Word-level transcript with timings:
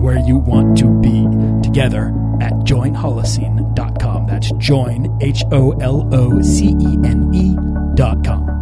where 0.00 0.18
you 0.18 0.38
want 0.38 0.78
to 0.78 0.88
be 1.00 1.26
together 1.62 2.06
at 2.40 2.52
joinholocene.com. 2.64 4.26
That's 4.26 4.50
join, 4.52 5.18
H 5.20 5.44
O 5.52 5.72
L 5.72 6.08
O 6.12 6.40
C 6.40 6.68
E 6.68 6.98
N 7.04 7.30
E.com. 7.34 8.60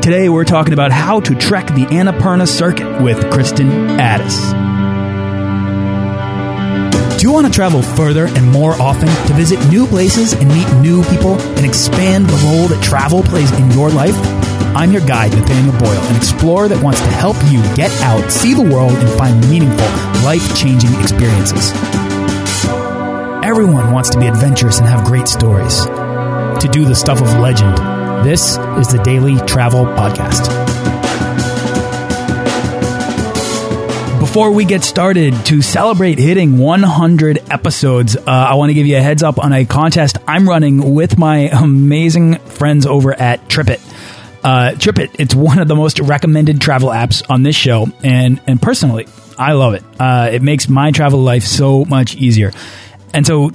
Today 0.00 0.28
we're 0.28 0.44
talking 0.44 0.72
about 0.72 0.90
how 0.90 1.20
to 1.20 1.34
trek 1.36 1.68
the 1.68 1.84
Annapurna 1.86 2.48
Circuit 2.48 3.00
with 3.02 3.18
Kristin 3.26 3.98
Addis. 4.00 4.50
Do 7.20 7.28
you 7.28 7.32
want 7.32 7.46
to 7.46 7.52
travel 7.52 7.82
further 7.82 8.26
and 8.26 8.50
more 8.50 8.72
often 8.72 9.06
to 9.28 9.34
visit 9.34 9.64
new 9.68 9.86
places 9.86 10.32
and 10.32 10.48
meet 10.48 10.68
new 10.80 11.04
people 11.04 11.38
and 11.40 11.64
expand 11.64 12.26
the 12.26 12.36
role 12.48 12.66
that 12.66 12.82
travel 12.82 13.22
plays 13.22 13.52
in 13.52 13.70
your 13.70 13.90
life? 13.90 14.16
I'm 14.74 14.90
your 14.90 15.06
guide, 15.06 15.32
Nathaniel 15.32 15.78
Boyle, 15.78 15.90
an 15.90 16.16
explorer 16.16 16.66
that 16.68 16.82
wants 16.82 17.00
to 17.00 17.06
help 17.08 17.36
you 17.50 17.60
get 17.76 17.90
out, 18.00 18.32
see 18.32 18.54
the 18.54 18.62
world, 18.62 18.92
and 18.92 19.08
find 19.18 19.38
meaningful, 19.50 19.86
life 20.24 20.56
changing 20.56 20.98
experiences. 20.98 21.72
Everyone 23.44 23.92
wants 23.92 24.08
to 24.10 24.18
be 24.18 24.26
adventurous 24.26 24.78
and 24.78 24.88
have 24.88 25.04
great 25.04 25.28
stories, 25.28 25.84
to 25.84 26.68
do 26.72 26.86
the 26.86 26.94
stuff 26.94 27.20
of 27.20 27.28
legend. 27.38 27.76
This 28.26 28.56
is 28.78 28.88
the 28.88 29.00
Daily 29.04 29.36
Travel 29.46 29.84
Podcast. 29.84 30.48
Before 34.20 34.52
we 34.52 34.64
get 34.64 34.82
started, 34.82 35.34
to 35.46 35.60
celebrate 35.60 36.18
hitting 36.18 36.56
100 36.56 37.50
episodes, 37.50 38.16
uh, 38.16 38.22
I 38.26 38.54
want 38.54 38.70
to 38.70 38.74
give 38.74 38.86
you 38.86 38.96
a 38.96 39.02
heads 39.02 39.22
up 39.22 39.38
on 39.38 39.52
a 39.52 39.66
contest 39.66 40.16
I'm 40.26 40.48
running 40.48 40.94
with 40.94 41.18
my 41.18 41.50
amazing 41.52 42.38
friends 42.38 42.86
over 42.86 43.12
at 43.12 43.46
TripIt. 43.48 43.91
Uh, 44.42 44.72
TripIt, 44.74 45.16
it's 45.18 45.34
one 45.34 45.58
of 45.58 45.68
the 45.68 45.76
most 45.76 46.00
recommended 46.00 46.60
travel 46.60 46.88
apps 46.88 47.22
on 47.30 47.42
this 47.42 47.56
show, 47.56 47.86
and 48.02 48.40
and 48.46 48.60
personally, 48.60 49.06
I 49.38 49.52
love 49.52 49.74
it. 49.74 49.84
Uh, 49.98 50.30
it 50.32 50.42
makes 50.42 50.68
my 50.68 50.90
travel 50.90 51.20
life 51.20 51.44
so 51.44 51.84
much 51.84 52.16
easier. 52.16 52.52
And 53.14 53.26
so 53.26 53.52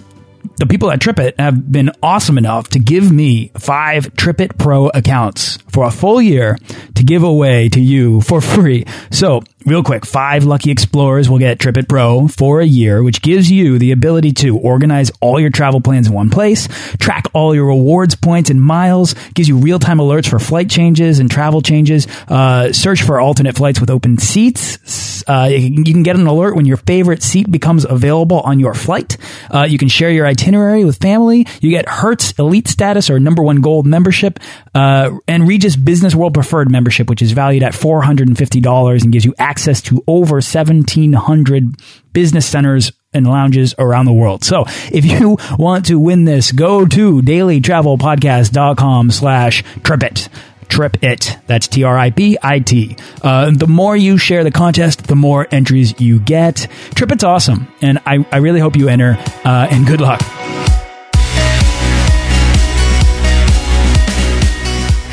the 0.58 0.66
people 0.66 0.90
at 0.92 1.00
TripIt 1.00 1.40
have 1.40 1.72
been 1.72 1.92
awesome 2.02 2.38
enough 2.38 2.70
to 2.70 2.80
give 2.80 3.12
me 3.12 3.52
five 3.58 4.14
TripIt 4.14 4.58
Pro 4.58 4.88
accounts 4.88 5.58
for 5.70 5.86
a 5.86 5.92
full 5.92 6.22
year 6.22 6.58
to 6.96 7.04
give 7.04 7.24
away 7.24 7.70
to 7.70 7.80
you 7.80 8.22
for 8.22 8.42
free. 8.42 8.86
So, 9.12 9.44
real 9.68 9.84
quick, 9.84 10.06
five 10.06 10.46
lucky 10.46 10.72
explorers 10.72 11.30
will 11.30 11.38
get 11.38 11.60
TripIt 11.60 11.90
Pro 11.90 12.30
for 12.30 12.62
a 12.62 12.66
year, 12.66 13.04
which 13.04 13.22
gives 13.22 13.52
you 13.52 13.78
the 13.78 13.92
ability 13.92 14.32
to 14.32 14.58
organize 14.58 15.12
all 15.20 15.40
your 15.42 15.50
travel 15.50 15.82
plans 15.82 16.08
in 16.08 16.14
one 16.14 16.30
place, 16.30 16.70
track 17.00 17.26
all 17.34 17.54
your 17.54 17.66
rewards 17.66 18.16
points 18.16 18.50
and 18.50 18.62
miles, 18.62 19.14
gives 19.34 19.50
you 19.50 19.58
real-time 19.58 19.98
alerts 19.98 20.30
for 20.30 20.40
flight 20.40 20.70
changes 20.70 21.20
and 21.20 21.30
travel 21.30 21.62
changes, 21.62 22.08
uh, 22.30 22.72
search 22.72 23.04
for 23.04 23.20
alternate 23.20 23.58
flights 23.58 23.82
with 23.82 23.90
open 23.90 24.18
seats. 24.18 25.24
Uh, 25.28 25.50
you 25.52 25.94
can 25.94 26.04
get 26.04 26.16
an 26.16 26.26
alert 26.26 26.56
when 26.56 26.66
your 26.66 26.78
favorite 26.78 27.22
seat 27.22 27.52
becomes 27.52 27.84
available 27.84 28.40
on 28.42 28.62
your 28.62 28.74
flight. 28.74 29.18
Uh, 29.54 29.66
you 29.68 29.78
can 29.78 29.90
share 29.90 30.10
your 30.10 30.26
itinerary 30.26 30.86
with 30.86 30.98
family. 30.98 31.46
You 31.60 31.72
get 31.72 31.90
Hertz 31.90 32.32
Elite 32.40 32.70
status 32.70 33.10
or 33.10 33.20
number 33.20 33.44
one 33.44 33.60
gold 33.60 33.86
membership, 33.86 34.40
uh, 34.74 35.12
and 35.28 35.46
Regus 35.46 35.76
Business 35.76 36.16
World 36.16 36.34
Preferred 36.34 36.72
membership, 36.72 37.10
which 37.10 37.22
is 37.22 37.34
valued 37.34 37.64
at 37.64 37.74
$450 37.74 39.04
and 39.04 39.12
gives 39.12 39.26
you 39.26 39.36
access 39.38 39.57
to 39.66 40.04
over 40.08 40.36
1,700 40.36 41.76
business 42.14 42.46
centers 42.46 42.92
and 43.14 43.26
lounges 43.28 43.74
around 43.80 44.06
the 44.06 44.14
world. 44.14 44.44
So 44.44 44.66
if 44.92 45.06
you 45.06 45.38
want 45.58 45.86
to 45.88 46.00
win 46.00 46.26
this, 46.26 46.52
go 46.52 46.86
to 46.86 47.22
dailytravelpodcast.com 47.22 49.12
slash. 49.12 49.64
Trip 49.84 50.04
it. 50.04 50.30
Trip 50.70 51.04
it. 51.04 51.38
That's 51.48 51.68
T 51.68 51.84
R 51.84 51.98
I 51.98 52.10
P 52.10 52.38
I 52.42 52.60
T. 52.60 52.98
Uh, 53.22 53.52
the 53.52 53.68
more 53.68 53.96
you 53.96 54.18
share 54.18 54.44
the 54.44 54.52
contest, 54.52 55.08
the 55.08 55.16
more 55.16 55.48
entries 55.50 56.00
you 56.00 56.20
get. 56.20 56.68
TripIt's 56.92 57.24
awesome, 57.24 57.68
and 57.82 58.00
I, 58.06 58.26
I 58.32 58.38
really 58.38 58.60
hope 58.60 58.76
you 58.76 58.90
enter. 58.90 59.18
Uh, 59.46 59.68
and 59.72 59.88
good 59.88 60.02
luck. 60.02 60.22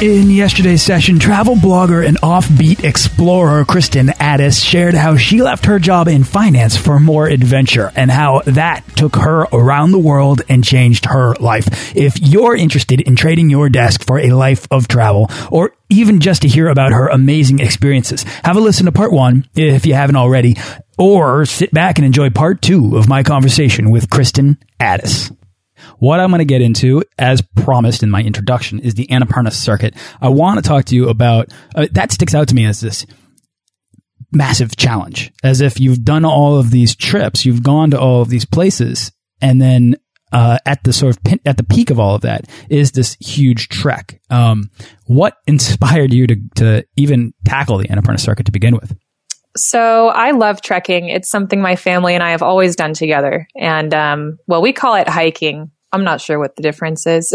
In 0.01 0.29
yesterday's 0.29 0.83
session, 0.83 1.21
travel 1.21 1.55
blogger 1.55 2.05
and 2.05 2.21
offbeat 2.21 2.83
explorer 2.83 3.65
Kristin 3.65 4.13
Addis 4.19 4.61
shared 4.61 4.95
how 4.95 5.17
she 5.17 5.41
left 5.41 5.67
her 5.67 5.79
job 5.79 6.09
in 6.09 6.25
finance 6.25 6.77
for 6.77 6.99
more 6.99 7.27
adventure 7.29 7.93
and 7.95 8.11
how 8.11 8.43
that 8.45 8.83
took 8.97 9.15
her 9.15 9.43
around 9.53 9.93
the 9.93 9.99
world 10.01 10.43
and 10.49 10.65
changed 10.65 11.07
her 11.07 11.35
life. 11.37 11.97
If 11.97 12.21
you're 12.21 12.57
interested 12.57 13.01
in 13.03 13.15
trading 13.15 13.51
your 13.51 13.69
desk 13.69 14.05
for 14.05 14.19
a 14.19 14.33
life 14.33 14.67
of 14.71 14.89
travel 14.89 15.31
or 15.51 15.73
even 15.89 16.19
just 16.19 16.43
to 16.43 16.49
hear 16.49 16.69
about 16.69 16.93
her 16.93 17.07
amazing 17.07 17.61
experiences, 17.61 18.25
have 18.45 18.57
a 18.57 18.61
listen 18.61 18.87
to 18.87 18.93
part 18.93 19.13
one 19.13 19.49
if 19.55 19.87
you 19.87 19.95
haven't 19.95 20.17
already, 20.17 20.57
or 20.99 21.47
sit 21.47 21.73
back 21.73 21.99
and 21.99 22.05
enjoy 22.05 22.31
part 22.31 22.61
two 22.61 22.97
of 22.97 23.09
my 23.09 23.23
conversation 23.23 23.93
with 23.93 24.11
Kristin 24.11 24.59
Addis. 24.81 25.31
What 26.05 26.21
I'm 26.21 26.29
going 26.29 26.41
to 26.41 26.45
get 26.45 26.61
into, 26.61 27.03
as 27.19 27.41
promised 27.41 28.03
in 28.03 28.11
my 28.11 28.21
introduction, 28.21 28.79
is 28.79 28.93
the 28.93 29.07
Annapurna 29.07 29.51
circuit. 29.51 29.95
I 30.21 30.29
want 30.29 30.63
to 30.63 30.69
talk 30.69 30.85
to 30.87 30.95
you 30.95 31.09
about 31.09 31.51
uh, 31.75 31.87
that. 31.93 32.13
Sticks 32.13 32.35
out 32.35 32.49
to 32.49 32.55
me 32.55 32.67
as 32.67 32.83
this 32.83 33.07
massive 34.31 34.77
challenge, 34.77 35.33
as 35.43 35.63
if 35.63 35.81
you've 35.81 36.05
done 36.05 36.27
all 36.27 36.59
of 36.59 36.71
these 36.71 36.95
trips, 36.95 37.47
you've 37.47 37.63
gone 37.63 37.91
to 37.93 37.99
all 37.99 38.21
of 38.21 38.29
these 38.29 38.45
places, 38.45 39.13
and 39.41 39.63
then 39.63 39.97
uh, 40.31 40.59
at 40.67 40.85
the 40.85 40.93
sort 40.93 41.17
of 41.17 41.25
pin, 41.25 41.41
at 41.47 41.57
the 41.57 41.65
peak 41.65 41.89
of 41.89 41.99
all 41.99 42.17
of 42.17 42.21
that 42.21 42.51
is 42.69 42.93
this 42.93 43.15
huge 43.15 43.71
trek. 43.71 44.21
Um, 44.29 44.71
what 45.07 45.39
inspired 45.47 46.13
you 46.13 46.27
to 46.27 46.37
to 46.57 46.85
even 46.97 47.33
tackle 47.47 47.79
the 47.79 47.89
Annapurna 47.89 48.21
circuit 48.21 48.45
to 48.45 48.53
begin 48.53 48.75
with? 48.75 48.95
So 49.57 50.09
I 50.09 50.33
love 50.33 50.61
trekking. 50.61 51.09
It's 51.09 51.31
something 51.31 51.63
my 51.63 51.77
family 51.77 52.13
and 52.13 52.23
I 52.23 52.33
have 52.33 52.43
always 52.43 52.77
done 52.77 52.93
together. 52.93 53.49
And, 53.57 53.95
um, 53.95 54.39
well, 54.47 54.61
we 54.61 54.75
call 54.75 54.97
it 54.97 55.09
hiking. 55.09 55.71
I'm 55.95 56.05
not 56.05 56.21
sure 56.21 56.39
what 56.39 56.57
the 56.57 56.63
difference 56.63 57.07
is, 57.07 57.33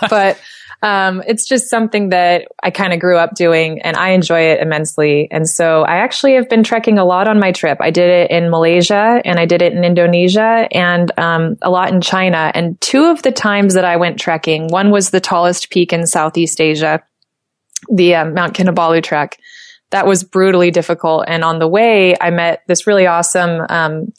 but, 0.10 0.40
um, 0.82 1.22
it's 1.26 1.48
just 1.48 1.70
something 1.70 2.10
that 2.10 2.48
I 2.62 2.70
kind 2.70 2.92
of 2.92 3.00
grew 3.00 3.16
up 3.16 3.34
doing 3.34 3.80
and 3.80 3.96
I 3.96 4.10
enjoy 4.10 4.40
it 4.40 4.60
immensely. 4.60 5.26
And 5.30 5.48
so 5.48 5.82
I 5.82 5.96
actually 5.96 6.34
have 6.34 6.50
been 6.50 6.62
trekking 6.62 6.98
a 6.98 7.04
lot 7.04 7.28
on 7.28 7.40
my 7.40 7.50
trip. 7.50 7.78
I 7.80 7.90
did 7.90 8.10
it 8.10 8.30
in 8.30 8.50
Malaysia 8.50 9.22
and 9.24 9.38
I 9.38 9.46
did 9.46 9.62
it 9.62 9.72
in 9.72 9.84
Indonesia 9.84 10.68
and, 10.70 11.10
um, 11.18 11.56
a 11.62 11.70
lot 11.70 11.92
in 11.92 12.02
China. 12.02 12.52
And 12.54 12.78
two 12.82 13.04
of 13.06 13.22
the 13.22 13.32
times 13.32 13.72
that 13.74 13.86
I 13.86 13.96
went 13.96 14.20
trekking, 14.20 14.68
one 14.68 14.90
was 14.90 15.10
the 15.10 15.20
tallest 15.20 15.70
peak 15.70 15.94
in 15.94 16.06
Southeast 16.06 16.60
Asia, 16.60 17.02
the 17.88 18.14
uh, 18.14 18.24
Mount 18.26 18.54
Kinabalu 18.54 19.02
trek 19.02 19.38
that 19.90 20.06
was 20.06 20.24
brutally 20.24 20.70
difficult. 20.70 21.24
And 21.28 21.44
on 21.44 21.58
the 21.58 21.68
way, 21.68 22.16
I 22.20 22.30
met 22.30 22.62
this 22.66 22.86
really 22.86 23.06
awesome 23.06 23.64
um, 23.68 24.12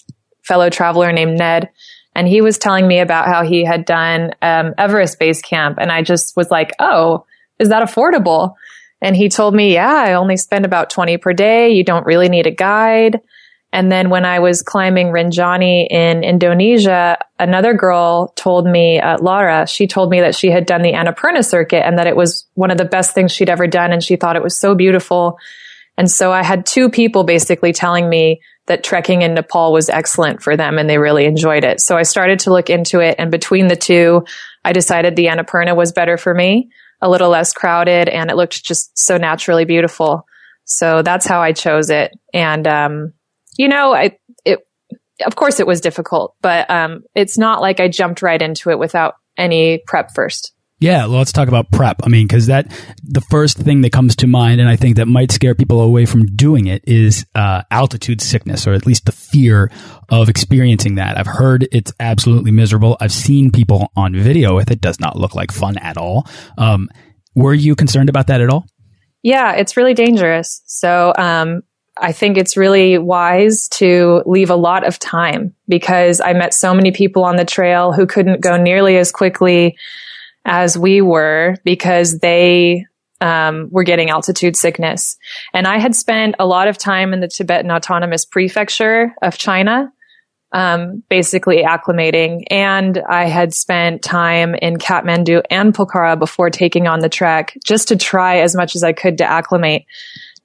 fellow 0.44 0.70
traveler 0.70 1.12
named 1.12 1.38
Ned. 1.38 1.70
And 2.18 2.28
he 2.28 2.42
was 2.42 2.58
telling 2.58 2.88
me 2.88 3.00
about 3.00 3.28
how 3.28 3.44
he 3.44 3.64
had 3.64 3.86
done 3.86 4.34
um, 4.42 4.74
Everest 4.76 5.20
Base 5.20 5.40
Camp. 5.40 5.78
And 5.80 5.92
I 5.92 6.02
just 6.02 6.36
was 6.36 6.50
like, 6.50 6.74
oh, 6.80 7.28
is 7.60 7.70
that 7.70 7.88
affordable? 7.88 8.56
And 9.04 9.16
he 9.16 9.30
told 9.30 9.54
me, 9.54 9.76
yeah, 9.76 10.04
I 10.08 10.14
only 10.14 10.36
spend 10.36 10.66
about 10.66 10.90
20 10.90 11.18
per 11.20 11.32
day. 11.34 11.70
You 11.70 11.84
don't 11.84 12.08
really 12.08 12.28
need 12.28 12.48
a 12.48 12.52
guide. 12.52 13.22
And 13.72 13.92
then 13.92 14.10
when 14.10 14.26
I 14.26 14.40
was 14.40 14.64
climbing 14.64 15.10
Rinjani 15.10 15.92
in 15.92 16.24
Indonesia, 16.24 17.20
another 17.38 17.76
girl 17.76 18.34
told 18.36 18.66
me, 18.66 19.00
uh, 19.00 19.20
Laura, 19.22 19.68
she 19.68 19.86
told 19.86 20.10
me 20.10 20.20
that 20.22 20.34
she 20.34 20.50
had 20.50 20.66
done 20.66 20.82
the 20.82 20.94
Annapurna 20.94 21.46
circuit 21.46 21.86
and 21.86 22.00
that 22.00 22.08
it 22.08 22.16
was 22.16 22.48
one 22.56 22.72
of 22.72 22.80
the 22.80 22.86
best 22.86 23.14
things 23.14 23.32
she'd 23.32 23.48
ever 23.50 23.68
done. 23.68 23.94
And 23.94 24.04
she 24.04 24.16
thought 24.16 24.36
it 24.36 24.42
was 24.42 24.60
so 24.60 24.74
beautiful. 24.74 25.38
And 26.00 26.10
so 26.10 26.32
I 26.32 26.42
had 26.42 26.66
two 26.66 26.90
people 26.90 27.26
basically 27.26 27.74
telling 27.74 28.10
me 28.10 28.42
that 28.68 28.84
trekking 28.84 29.22
in 29.22 29.34
Nepal 29.34 29.74
was 29.74 29.90
excellent 29.90 30.44
for 30.44 30.56
them 30.56 30.78
and 30.78 30.90
they 30.90 30.98
really 30.98 31.26
enjoyed 31.26 31.64
it. 31.64 31.80
So 31.80 31.98
I 31.98 32.04
started 32.04 32.40
to 32.40 32.52
look 32.52 32.70
into 32.70 33.00
it. 33.00 33.16
And 33.18 33.32
between 33.32 33.68
the 33.68 33.76
two, 33.76 34.26
I 34.64 34.74
decided 34.74 35.16
the 35.16 35.28
Annapurna 35.28 35.76
was 35.76 35.94
better 35.94 36.18
for 36.18 36.34
me, 36.34 36.70
a 37.02 37.10
little 37.10 37.30
less 37.30 37.54
crowded, 37.54 38.10
and 38.10 38.30
it 38.30 38.36
looked 38.36 38.64
just 38.64 38.98
so 38.98 39.18
naturally 39.18 39.66
beautiful. 39.66 40.26
So 40.66 41.02
that's 41.02 41.26
how 41.26 41.42
I 41.42 41.54
chose 41.54 41.90
it. 41.90 42.12
And, 42.34 42.68
um, 42.68 43.14
you 43.58 43.70
know, 43.70 43.94
I, 43.94 44.18
it, 44.44 44.60
of 45.26 45.36
course 45.36 45.62
it 45.62 45.68
was 45.68 45.80
difficult, 45.80 46.36
but, 46.42 46.70
um, 46.70 47.04
it's 47.16 47.38
not 47.38 47.62
like 47.62 47.80
I 47.80 47.88
jumped 47.88 48.22
right 48.22 48.42
into 48.42 48.70
it 48.70 48.80
without 48.80 49.16
any 49.38 49.82
prep 49.88 50.14
first. 50.14 50.54
Yeah, 50.80 51.08
well, 51.08 51.18
let's 51.18 51.32
talk 51.32 51.48
about 51.48 51.72
prep. 51.72 52.02
I 52.04 52.10
mean, 52.10 52.28
because 52.28 52.48
that 52.48 52.72
the 53.04 53.22
first 53.32 53.58
thing 53.58 53.82
that 53.82 53.92
comes 53.92 54.16
to 54.18 54.28
mind, 54.28 54.62
and 54.62 54.70
I 54.70 54.76
think 54.76 54.98
that 54.98 55.08
might 55.08 55.32
scare 55.32 55.56
people 55.56 55.82
away 55.82 56.06
from 56.06 56.28
doing 56.28 56.68
it, 56.68 56.84
is 56.86 57.26
uh, 57.34 57.64
altitude 57.72 58.22
sickness, 58.22 58.68
or 58.68 58.74
at 58.74 58.86
least 58.86 59.06
the 59.06 59.12
fear 59.12 59.72
of 60.10 60.30
experiencing 60.30 60.96
that. 60.96 61.18
I've 61.18 61.26
heard 61.26 61.68
it's 61.72 61.92
absolutely 62.00 62.52
miserable. 62.52 62.96
I've 63.02 63.12
seen 63.12 63.52
people 63.52 63.92
on 63.96 64.16
video 64.16 64.56
with 64.56 64.70
it; 64.70 64.80
does 64.80 65.00
not 65.00 65.18
look 65.18 65.34
like 65.34 65.52
fun 65.52 65.80
at 65.80 65.98
all. 65.98 66.28
Um, 66.60 66.90
were 67.34 67.56
you 67.56 67.76
concerned 67.76 68.10
about 68.10 68.28
that 68.28 68.42
at 68.42 68.50
all? 68.52 68.68
Yeah, 69.24 69.54
it's 69.54 69.78
really 69.78 69.96
dangerous. 69.96 70.62
So 70.68 71.12
um, 71.18 71.64
I 72.00 72.12
think 72.12 72.38
it's 72.38 72.56
really 72.56 73.00
wise 73.00 73.68
to 73.70 74.22
leave 74.28 74.52
a 74.52 74.56
lot 74.56 74.86
of 74.86 75.00
time 75.00 75.56
because 75.68 76.22
I 76.22 76.34
met 76.34 76.54
so 76.54 76.76
many 76.76 76.92
people 76.92 77.24
on 77.24 77.36
the 77.36 77.46
trail 77.46 77.94
who 77.94 78.06
couldn't 78.06 78.42
go 78.42 78.58
nearly 78.58 78.98
as 78.98 79.12
quickly 79.12 79.76
as 80.48 80.78
we 80.78 81.02
were 81.02 81.58
because 81.64 82.20
they 82.20 82.86
um, 83.20 83.68
were 83.70 83.84
getting 83.84 84.10
altitude 84.10 84.56
sickness. 84.56 85.18
And 85.54 85.68
I 85.68 85.78
had 85.78 85.94
spent 85.94 86.36
a 86.40 86.46
lot 86.46 86.68
of 86.68 86.78
time 86.78 87.14
in 87.14 87.20
the 87.20 87.28
Tibetan 87.28 87.70
Autonomous 87.70 88.26
Prefecture 88.26 89.14
of 89.22 89.38
China, 89.38 89.92
um, 90.54 91.04
basically 91.10 91.64
acclimating. 91.64 92.44
And 92.50 92.98
I 93.10 93.26
had 93.26 93.54
spent 93.54 94.04
time 94.04 94.56
in 94.56 94.78
Kathmandu 94.78 95.42
and 95.52 95.74
Pokhara 95.74 96.18
before 96.18 96.50
taking 96.50 96.88
on 96.88 97.00
the 97.00 97.10
trek 97.10 97.58
just 97.66 97.90
to 97.90 97.98
try 97.98 98.40
as 98.40 98.56
much 98.56 98.76
as 98.76 98.84
I 98.84 98.94
could 98.94 99.18
to 99.18 99.26
acclimate. 99.26 99.86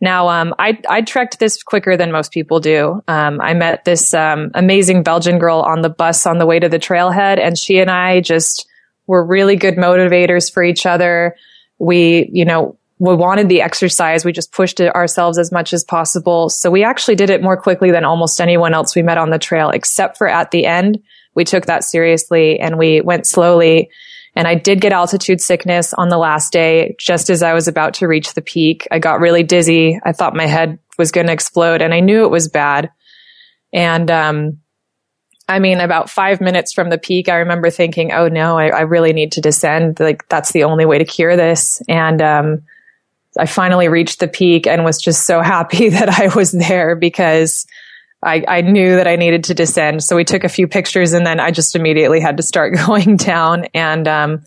Now, 0.00 0.31
um, 0.31 0.52
I, 0.58 0.81
I 0.88 1.02
trekked 1.02 1.38
this 1.38 1.62
quicker 1.62 1.96
than 1.96 2.10
most 2.10 2.32
people 2.32 2.58
do. 2.58 3.00
Um, 3.06 3.40
I 3.40 3.55
met 3.55 3.84
this 3.84 4.12
um, 4.12 4.50
amazing 4.55 5.05
Belgian 5.05 5.38
girl 5.38 5.60
on 5.60 5.82
the 5.82 5.90
bus 5.90 6.26
on 6.26 6.38
the 6.38 6.46
way 6.46 6.58
to 6.58 6.69
the 6.69 6.81
trailhead, 6.81 7.38
and 7.38 7.56
she 7.56 7.78
and 7.78 7.88
I 7.88 8.20
just 8.20 8.66
were 9.06 9.25
really 9.25 9.56
good 9.56 9.76
motivators 9.76 10.52
for 10.52 10.62
each 10.62 10.87
other. 10.87 11.37
We, 11.78 12.28
you 12.32 12.44
know, 12.44 12.78
we 12.99 13.16
wanted 13.16 13.49
the 13.49 13.62
exercise. 13.62 14.25
We 14.25 14.31
just 14.31 14.52
pushed 14.52 14.78
it 14.78 14.94
ourselves 14.94 15.37
as 15.37 15.50
much 15.50 15.72
as 15.72 15.82
possible. 15.82 16.49
So 16.49 16.70
we 16.70 16.84
actually 16.84 17.16
did 17.16 17.31
it 17.31 17.43
more 17.43 17.60
quickly 17.60 17.90
than 17.90 18.04
almost 18.04 18.40
anyone 18.40 18.75
else 18.75 18.94
we 18.94 19.02
met 19.02 19.19
on 19.19 19.31
the 19.31 19.40
trail, 19.40 19.70
except 19.70 20.16
for 20.16 20.28
at 20.28 20.52
the 20.52 20.66
end. 20.66 21.02
We 21.34 21.44
took 21.44 21.66
that 21.66 21.82
seriously 21.82 22.60
and 22.60 22.78
we 22.78 23.00
went 23.00 23.26
slowly. 23.26 23.90
And 24.37 24.46
I 24.46 24.54
did 24.54 24.81
get 24.81 24.93
altitude 24.93 25.40
sickness 25.40 25.93
on 25.93 26.10
the 26.10 26.16
last 26.16 26.52
day, 26.52 26.94
just 26.98 27.28
as 27.28 27.43
I 27.43 27.55
was 27.55 27.66
about 27.66 27.94
to 27.94 28.06
reach 28.06 28.34
the 28.34 28.40
peak. 28.40 28.87
I 28.90 29.00
got 29.00 29.20
really 29.20 29.43
dizzy. 29.43 29.98
I 30.05 30.12
thought 30.12 30.37
my 30.37 30.46
head 30.46 30.78
was 30.96 31.10
going 31.10 31.26
to 31.26 31.32
explode 31.32 31.82
and 31.82 31.93
I 31.93 32.00
knew 32.00 32.25
it 32.25 32.31
was 32.31 32.48
bad. 32.48 32.90
And, 33.72 34.10
um, 34.12 34.62
I 35.49 35.59
mean, 35.59 35.81
about 35.81 36.09
five 36.09 36.41
minutes 36.41 36.73
from 36.73 36.91
the 36.91 36.99
peak, 36.99 37.29
I 37.29 37.37
remember 37.37 37.71
thinking, 37.71 38.12
oh 38.12 38.29
no, 38.29 38.59
I, 38.59 38.69
I 38.69 38.81
really 38.83 39.12
need 39.12 39.33
to 39.33 39.41
descend. 39.41 39.99
Like 40.00 40.27
that's 40.29 40.53
the 40.53 40.65
only 40.65 40.85
way 40.85 40.99
to 40.99 41.05
cure 41.05 41.37
this. 41.37 41.83
And, 41.89 42.23
um, 42.23 42.62
I 43.39 43.47
finally 43.47 43.89
reached 43.89 44.21
the 44.21 44.29
peak 44.29 44.67
and 44.67 44.85
was 44.85 45.00
just 45.00 45.27
so 45.27 45.41
happy 45.43 45.89
that 45.91 46.09
I 46.09 46.35
was 46.35 46.53
there 46.53 46.97
because 46.97 47.67
I, 48.23 48.44
I 48.47 48.61
knew 48.61 48.97
that 48.97 49.09
I 49.09 49.17
needed 49.17 49.44
to 49.44 49.55
descend. 49.55 50.05
So 50.05 50.15
we 50.15 50.25
took 50.25 50.44
a 50.44 50.49
few 50.49 50.69
pictures 50.69 51.12
and 51.12 51.27
then 51.27 51.41
I 51.41 51.50
just 51.50 51.75
immediately 51.75 52.21
had 52.21 52.37
to 52.37 52.43
start 52.43 52.75
going 52.87 53.17
down 53.17 53.67
and, 53.75 54.06
um, 54.06 54.43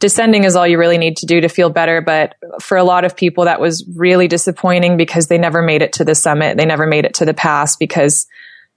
descending 0.00 0.42
is 0.42 0.56
all 0.56 0.66
you 0.66 0.78
really 0.78 0.98
need 0.98 1.16
to 1.18 1.26
do 1.26 1.40
to 1.40 1.48
feel 1.48 1.70
better. 1.70 2.00
But 2.00 2.34
for 2.60 2.76
a 2.76 2.82
lot 2.82 3.04
of 3.04 3.16
people, 3.16 3.44
that 3.44 3.60
was 3.60 3.88
really 3.94 4.26
disappointing 4.26 4.96
because 4.96 5.28
they 5.28 5.38
never 5.38 5.62
made 5.62 5.80
it 5.80 5.92
to 5.94 6.04
the 6.04 6.16
summit. 6.16 6.56
They 6.56 6.66
never 6.66 6.86
made 6.88 7.04
it 7.04 7.14
to 7.14 7.24
the 7.24 7.32
pass 7.32 7.76
because 7.76 8.26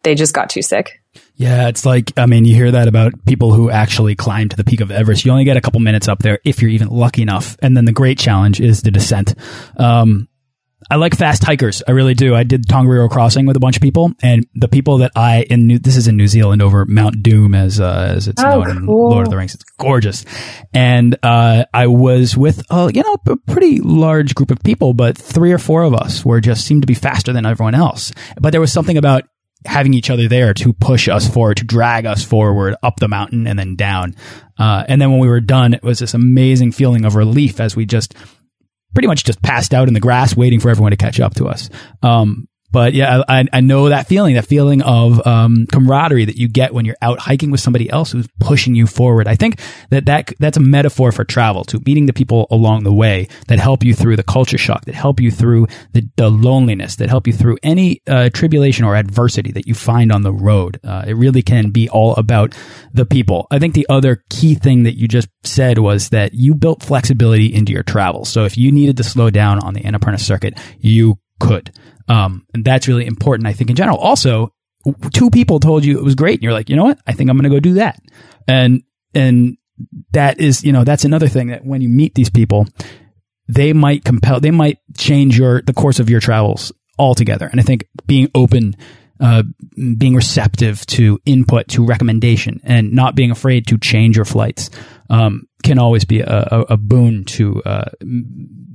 they 0.04 0.14
just 0.14 0.36
got 0.36 0.52
too 0.52 0.62
sick. 0.62 1.02
Yeah, 1.38 1.68
it's 1.68 1.86
like, 1.86 2.14
I 2.18 2.28
mean, 2.28 2.46
you 2.46 2.56
hear 2.56 2.72
that 2.72 2.88
about 2.88 3.26
people 3.26 3.54
who 3.54 3.70
actually 3.70 4.16
climb 4.16 4.48
to 4.50 4.56
the 4.56 4.64
peak 4.64 4.80
of 4.80 4.90
Everest. 4.90 5.26
You 5.26 5.32
only 5.32 5.44
get 5.44 5.58
a 5.58 5.62
couple 5.62 5.82
minutes 5.82 6.08
up 6.08 6.20
there 6.20 6.40
if 6.46 6.62
you're 6.62 6.72
even 6.72 6.88
lucky 6.88 7.22
enough. 7.22 7.58
And 7.62 7.76
then 7.76 7.84
the 7.84 7.92
great 7.92 8.18
challenge 8.18 8.62
is 8.62 8.82
the 8.82 8.92
descent. 8.92 9.36
Um, 9.76 10.30
I 10.90 10.98
like 10.98 11.16
fast 11.16 11.44
hikers. 11.44 11.82
I 11.88 11.92
really 11.92 12.14
do. 12.14 12.36
I 12.36 12.44
did 12.44 12.68
Tongariro 12.68 13.10
Crossing 13.10 13.48
with 13.48 13.58
a 13.58 13.60
bunch 13.60 13.76
of 13.76 13.82
people, 13.82 14.12
and 14.22 14.46
the 14.54 14.68
people 14.68 15.00
that 15.00 15.12
I 15.16 15.42
in 15.50 15.66
New, 15.66 15.80
this 15.80 15.98
is 15.98 16.08
in 16.08 16.16
New 16.16 16.28
Zealand 16.28 16.62
over 16.62 16.86
Mount 16.86 17.24
Doom, 17.24 17.56
as 17.56 17.80
uh, 17.80 18.14
as 18.16 18.28
it's 18.28 18.44
oh, 18.44 18.62
known 18.62 18.66
cool. 18.66 18.72
in 18.72 18.86
Lord 18.86 19.26
of 19.26 19.31
the 19.31 19.38
Rings. 19.38 19.56
It's 19.56 19.64
gorgeous, 19.80 20.26
and 20.76 21.18
uh, 21.24 21.66
I 21.74 21.88
was 21.88 22.38
with 22.38 22.62
uh, 22.70 22.92
you 22.94 23.02
know 23.02 23.18
a 23.28 23.36
pretty 23.36 23.80
large 23.80 24.36
group 24.36 24.52
of 24.52 24.62
people, 24.62 24.94
but 24.94 25.18
three 25.18 25.52
or 25.52 25.58
four 25.58 25.81
of 25.81 25.96
us 25.96 26.24
were 26.24 26.40
just 26.40 26.66
seemed 26.66 26.84
to 26.84 26.88
be 26.88 26.94
faster 26.94 27.34
than 27.34 27.48
everyone 27.48 27.74
else. 27.74 28.12
But 28.40 28.52
there 28.52 28.62
was 28.62 28.72
something 28.72 28.98
about 28.98 29.24
having 29.66 29.94
each 29.94 30.10
other 30.10 30.28
there 30.28 30.54
to 30.54 30.74
push 30.74 31.08
us 31.08 31.28
forward, 31.28 31.58
to 31.58 31.64
drag 31.64 32.06
us 32.06 32.24
forward 32.24 32.76
up 32.84 33.00
the 33.00 33.08
mountain 33.08 33.48
and 33.48 33.58
then 33.58 33.76
down. 33.76 34.16
Uh, 34.58 34.84
and 34.88 35.02
then 35.02 35.12
when 35.12 35.20
we 35.20 35.28
were 35.28 35.42
done, 35.42 35.74
it 35.74 35.84
was 35.84 36.00
this 36.00 36.14
amazing 36.14 36.72
feeling 36.72 37.06
of 37.06 37.16
relief 37.16 37.60
as 37.60 37.76
we 37.76 37.86
just 37.86 38.16
pretty 38.94 39.08
much 39.08 39.26
just 39.26 39.42
passed 39.42 39.74
out 39.74 39.88
in 39.88 39.94
the 39.94 40.00
grass 40.00 40.36
waiting 40.36 40.60
for 40.60 40.70
everyone 40.70 40.92
to 40.92 40.98
catch 40.98 41.20
up 41.20 41.36
to 41.36 41.48
us. 41.48 41.70
Um, 42.02 42.48
but 42.75 42.94
yeah, 42.94 43.24
I, 43.30 43.45
I 43.54 43.62
know 43.62 43.88
that 43.88 44.06
feeling, 44.06 44.36
that 44.36 44.48
feeling 44.48 44.81
of 44.81 45.25
um, 45.25 45.66
camaraderie 45.72 46.25
that 46.25 46.36
you 46.36 46.50
get 46.50 46.74
when 46.74 46.83
you're 46.83 46.98
out 47.01 47.19
hiking 47.19 47.50
with 47.50 47.62
somebody 47.62 47.89
else 47.89 48.12
who's 48.12 48.27
pushing 48.42 48.75
you 48.75 48.86
forward. 48.86 49.30
I 49.30 49.36
think 49.36 49.62
that, 49.92 50.07
that 50.07 50.33
that's 50.39 50.57
a 50.57 50.60
metaphor 50.60 51.13
for 51.13 51.24
travel, 51.24 51.63
to 51.63 51.81
meeting 51.86 52.06
the 52.06 52.12
people 52.12 52.48
along 52.51 52.83
the 52.83 52.92
way 52.92 53.30
that 53.48 53.60
help 53.60 53.86
you 53.86 53.94
through 53.94 54.18
the 54.18 54.24
culture 54.24 54.57
shock, 54.57 54.83
that 54.83 54.94
help 54.94 55.22
you 55.22 55.31
through 55.31 55.68
the, 55.94 56.06
the 56.18 56.30
loneliness, 56.30 56.98
that 56.98 57.07
help 57.07 57.27
you 57.27 57.31
through 57.31 57.57
any 57.63 58.01
uh, 58.07 58.30
tribulation 58.33 58.83
or 58.83 58.98
adversity 58.98 59.54
that 59.54 59.68
you 59.68 59.74
find 59.74 60.12
on 60.12 60.24
the 60.24 60.33
road. 60.33 60.78
Uh, 60.83 61.06
it 61.07 61.13
really 61.13 61.42
can 61.42 61.69
be 61.69 61.88
all 61.88 62.13
about 62.16 62.54
the 62.94 63.06
people. 63.06 63.48
I 63.51 63.60
think 63.60 63.74
the 63.74 63.88
other 63.88 64.21
key 64.30 64.54
thing 64.54 64.83
that 64.83 64.98
you 64.98 65.07
just 65.07 65.30
said 65.45 65.78
was 65.78 66.10
that 66.10 66.33
you 66.33 66.54
built 66.54 66.83
flexibility 66.83 67.54
into 67.54 67.71
your 67.71 67.83
travel. 67.83 68.25
So 68.25 68.44
if 68.44 68.57
you 68.57 68.74
needed 68.74 68.98
to 68.98 69.06
slow 69.06 69.30
down 69.30 69.60
on 69.60 69.74
the 69.74 69.80
Annapurna 69.80 70.19
circuit, 70.19 70.60
you 70.78 71.18
could. 71.40 71.72
Um, 72.08 72.46
and 72.54 72.64
that's 72.64 72.88
really 72.88 73.06
important, 73.06 73.48
I 73.48 73.54
think, 73.54 73.70
in 73.70 73.76
general. 73.76 73.98
Also, 73.98 74.54
two 75.14 75.30
people 75.30 75.60
told 75.60 75.84
you 75.84 75.98
it 75.98 76.04
was 76.04 76.16
great, 76.16 76.36
and 76.36 76.44
you're 76.44 76.54
like, 76.54 76.70
you 76.70 76.76
know 76.76 76.84
what? 76.84 77.00
I 77.08 77.14
think 77.14 77.30
I'm 77.30 77.38
going 77.38 77.50
to 77.50 77.56
go 77.56 77.60
do 77.60 77.74
that. 77.76 78.00
And 78.48 78.84
and 79.14 79.58
that 80.12 80.40
is, 80.40 80.64
you 80.64 80.72
know, 80.72 80.84
that's 80.84 81.06
another 81.06 81.28
thing 81.28 81.48
that 81.48 81.66
when 81.66 81.82
you 81.82 81.90
meet 81.90 82.16
these 82.16 82.30
people, 82.30 82.68
they 83.48 83.74
might 83.74 84.04
compel, 84.04 84.40
they 84.40 84.52
might 84.52 84.78
change 84.98 85.38
your 85.38 85.62
the 85.62 85.74
course 85.74 86.00
of 86.00 86.10
your 86.10 86.20
travels 86.20 86.72
altogether. 86.98 87.48
And 87.48 87.60
I 87.60 87.64
think 87.64 87.88
being 88.06 88.30
open. 88.36 88.76
Uh, 89.18 89.44
being 89.98 90.14
receptive 90.14 90.86
to 90.88 91.18
input, 91.26 91.70
to 91.70 91.86
recommendation, 91.86 92.60
and 92.66 92.92
not 92.92 93.16
being 93.16 93.31
afraid 93.31 93.66
to 93.66 93.78
change 93.78 94.18
your 94.18 94.26
flights 94.26 94.70
um, 95.10 95.48
can 95.64 95.80
always 95.80 96.04
be 96.04 96.20
a, 96.20 96.48
a, 96.52 96.62
a 96.72 96.78
boon 96.78 97.24
to 97.24 97.64
uh, 97.64 97.90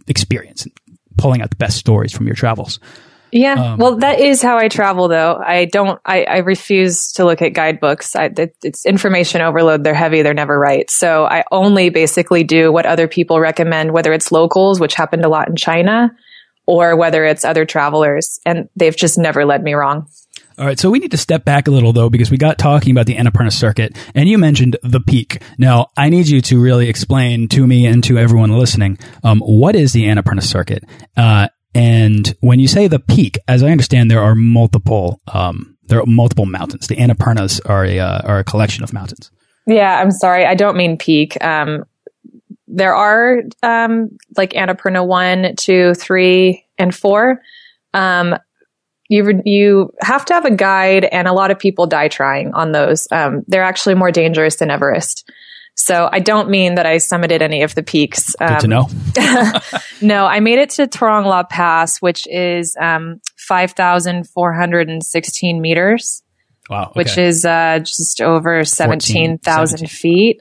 experience, 0.08 0.66
pulling 1.16 1.42
out 1.42 1.50
the 1.50 1.56
best 1.56 1.76
stories 1.76 2.12
from 2.12 2.26
your 2.26 2.36
travels. 2.36 2.80
Yeah. 3.32 3.72
Um, 3.72 3.78
well, 3.78 3.96
that 3.98 4.18
is 4.18 4.42
how 4.42 4.58
I 4.58 4.68
travel 4.68 5.06
though. 5.08 5.36
I 5.36 5.66
don't, 5.66 6.00
I, 6.04 6.24
I 6.24 6.38
refuse 6.38 7.12
to 7.12 7.24
look 7.24 7.42
at 7.42 7.50
guidebooks. 7.50 8.16
I, 8.16 8.24
it, 8.24 8.56
it's 8.64 8.84
information 8.84 9.40
overload. 9.40 9.84
They're 9.84 9.94
heavy. 9.94 10.22
They're 10.22 10.34
never 10.34 10.58
right. 10.58 10.90
So 10.90 11.24
I 11.24 11.44
only 11.52 11.90
basically 11.90 12.42
do 12.42 12.72
what 12.72 12.86
other 12.86 13.06
people 13.06 13.38
recommend, 13.38 13.92
whether 13.92 14.12
it's 14.12 14.32
locals, 14.32 14.80
which 14.80 14.94
happened 14.94 15.24
a 15.24 15.28
lot 15.28 15.48
in 15.48 15.56
China, 15.56 16.10
or 16.66 16.96
whether 16.96 17.24
it's 17.24 17.44
other 17.44 17.64
travelers. 17.64 18.40
And 18.44 18.68
they've 18.74 18.96
just 18.96 19.16
never 19.16 19.44
led 19.44 19.62
me 19.62 19.74
wrong. 19.74 20.08
All 20.60 20.66
right, 20.66 20.78
so 20.78 20.90
we 20.90 20.98
need 20.98 21.12
to 21.12 21.16
step 21.16 21.46
back 21.46 21.68
a 21.68 21.70
little 21.70 21.94
though 21.94 22.10
because 22.10 22.30
we 22.30 22.36
got 22.36 22.58
talking 22.58 22.90
about 22.90 23.06
the 23.06 23.16
Annapurna 23.16 23.50
circuit, 23.50 23.96
and 24.14 24.28
you 24.28 24.36
mentioned 24.36 24.76
the 24.82 25.00
peak. 25.00 25.42
Now, 25.56 25.86
I 25.96 26.10
need 26.10 26.28
you 26.28 26.42
to 26.42 26.60
really 26.60 26.90
explain 26.90 27.48
to 27.48 27.66
me 27.66 27.86
and 27.86 28.04
to 28.04 28.18
everyone 28.18 28.50
listening 28.50 28.98
um, 29.24 29.40
what 29.40 29.74
is 29.74 29.94
the 29.94 30.04
Annapurna 30.04 30.42
circuit, 30.42 30.84
uh, 31.16 31.48
and 31.74 32.36
when 32.40 32.60
you 32.60 32.68
say 32.68 32.88
the 32.88 32.98
peak, 32.98 33.38
as 33.48 33.62
I 33.62 33.70
understand, 33.70 34.10
there 34.10 34.20
are 34.20 34.34
multiple 34.34 35.22
um, 35.32 35.78
there 35.84 35.98
are 35.98 36.06
multiple 36.06 36.44
mountains. 36.44 36.88
The 36.88 36.96
Annapurnas 36.96 37.62
are 37.64 37.86
a 37.86 37.98
uh, 37.98 38.20
are 38.26 38.40
a 38.40 38.44
collection 38.44 38.84
of 38.84 38.92
mountains. 38.92 39.30
Yeah, 39.66 39.98
I'm 39.98 40.10
sorry, 40.10 40.44
I 40.44 40.56
don't 40.56 40.76
mean 40.76 40.98
peak. 40.98 41.42
Um, 41.42 41.84
there 42.66 42.94
are 42.94 43.44
um, 43.62 44.10
like 44.36 44.50
Annapurna 44.50 45.06
one, 45.06 45.56
two, 45.56 45.94
three, 45.94 46.66
and 46.76 46.94
four. 46.94 47.40
Um, 47.94 48.36
you 49.10 49.42
you 49.44 49.92
have 50.00 50.24
to 50.26 50.34
have 50.34 50.46
a 50.46 50.54
guide, 50.54 51.04
and 51.04 51.26
a 51.28 51.32
lot 51.32 51.50
of 51.50 51.58
people 51.58 51.86
die 51.86 52.08
trying 52.08 52.54
on 52.54 52.72
those. 52.72 53.08
Um, 53.10 53.42
they're 53.48 53.64
actually 53.64 53.96
more 53.96 54.12
dangerous 54.12 54.56
than 54.56 54.70
Everest. 54.70 55.30
So 55.74 56.08
I 56.10 56.20
don't 56.20 56.48
mean 56.50 56.76
that 56.76 56.86
I 56.86 56.96
summited 56.96 57.42
any 57.42 57.62
of 57.62 57.74
the 57.74 57.82
peaks. 57.82 58.34
Um, 58.40 58.48
Good 58.48 58.60
to 58.60 58.68
know. 58.68 58.88
no, 60.02 60.24
I 60.26 60.40
made 60.40 60.58
it 60.58 60.70
to 60.70 60.86
Torong 60.86 61.24
La 61.24 61.42
Pass, 61.42 61.98
which 61.98 62.26
is 62.28 62.76
um, 62.80 63.20
5,416 63.36 65.60
meters. 65.60 66.22
Wow. 66.68 66.82
Okay. 66.82 66.92
Which 66.94 67.16
is 67.18 67.44
uh, 67.44 67.80
just 67.80 68.20
over 68.20 68.64
17,000 68.64 69.90
feet. 69.90 70.40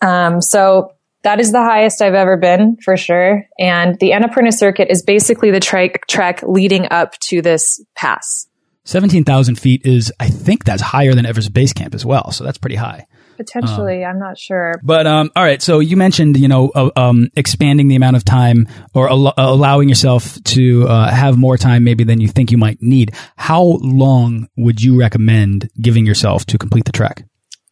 Um, 0.00 0.40
so 0.40 0.93
that 1.24 1.40
is 1.40 1.52
the 1.52 1.62
highest 1.62 2.00
I've 2.00 2.14
ever 2.14 2.36
been 2.36 2.76
for 2.76 2.96
sure. 2.96 3.46
And 3.58 3.98
the 3.98 4.10
Annapurna 4.10 4.52
circuit 4.52 4.88
is 4.90 5.02
basically 5.02 5.50
the 5.50 5.60
trek, 5.60 6.06
trek 6.06 6.42
leading 6.42 6.86
up 6.90 7.18
to 7.20 7.42
this 7.42 7.82
pass. 7.94 8.46
17,000 8.84 9.56
feet 9.56 9.82
is, 9.84 10.12
I 10.20 10.28
think 10.28 10.64
that's 10.64 10.82
higher 10.82 11.14
than 11.14 11.24
Everest 11.24 11.52
Base 11.52 11.72
Camp 11.72 11.94
as 11.94 12.04
well. 12.04 12.30
So 12.30 12.44
that's 12.44 12.58
pretty 12.58 12.76
high. 12.76 13.06
Potentially, 13.38 14.04
um, 14.04 14.10
I'm 14.10 14.18
not 14.18 14.38
sure. 14.38 14.74
But 14.82 15.06
um, 15.06 15.30
all 15.34 15.42
right. 15.42 15.60
So 15.60 15.80
you 15.80 15.96
mentioned, 15.96 16.36
you 16.36 16.46
know, 16.46 16.70
uh, 16.74 16.90
um, 16.94 17.30
expanding 17.34 17.88
the 17.88 17.96
amount 17.96 18.16
of 18.16 18.24
time 18.24 18.68
or 18.92 19.08
al 19.08 19.32
allowing 19.36 19.88
yourself 19.88 20.40
to 20.44 20.86
uh, 20.86 21.10
have 21.10 21.36
more 21.36 21.56
time, 21.56 21.82
maybe 21.82 22.04
than 22.04 22.20
you 22.20 22.28
think 22.28 22.52
you 22.52 22.58
might 22.58 22.80
need. 22.80 23.12
How 23.36 23.62
long 23.80 24.48
would 24.56 24.82
you 24.82 24.96
recommend 25.00 25.68
giving 25.80 26.06
yourself 26.06 26.44
to 26.46 26.58
complete 26.58 26.84
the 26.84 26.92
trek? 26.92 27.24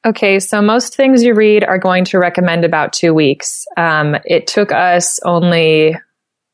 Okay, 0.04 0.40
so 0.40 0.60
most 0.60 0.96
things 0.96 1.22
you 1.22 1.34
read 1.34 1.64
are 1.64 1.78
going 1.78 2.04
to 2.06 2.18
recommend 2.18 2.64
about 2.64 2.92
two 2.92 3.14
weeks. 3.14 3.66
Um, 3.76 4.16
it 4.24 4.48
took 4.48 4.72
us 4.72 5.20
only 5.24 5.96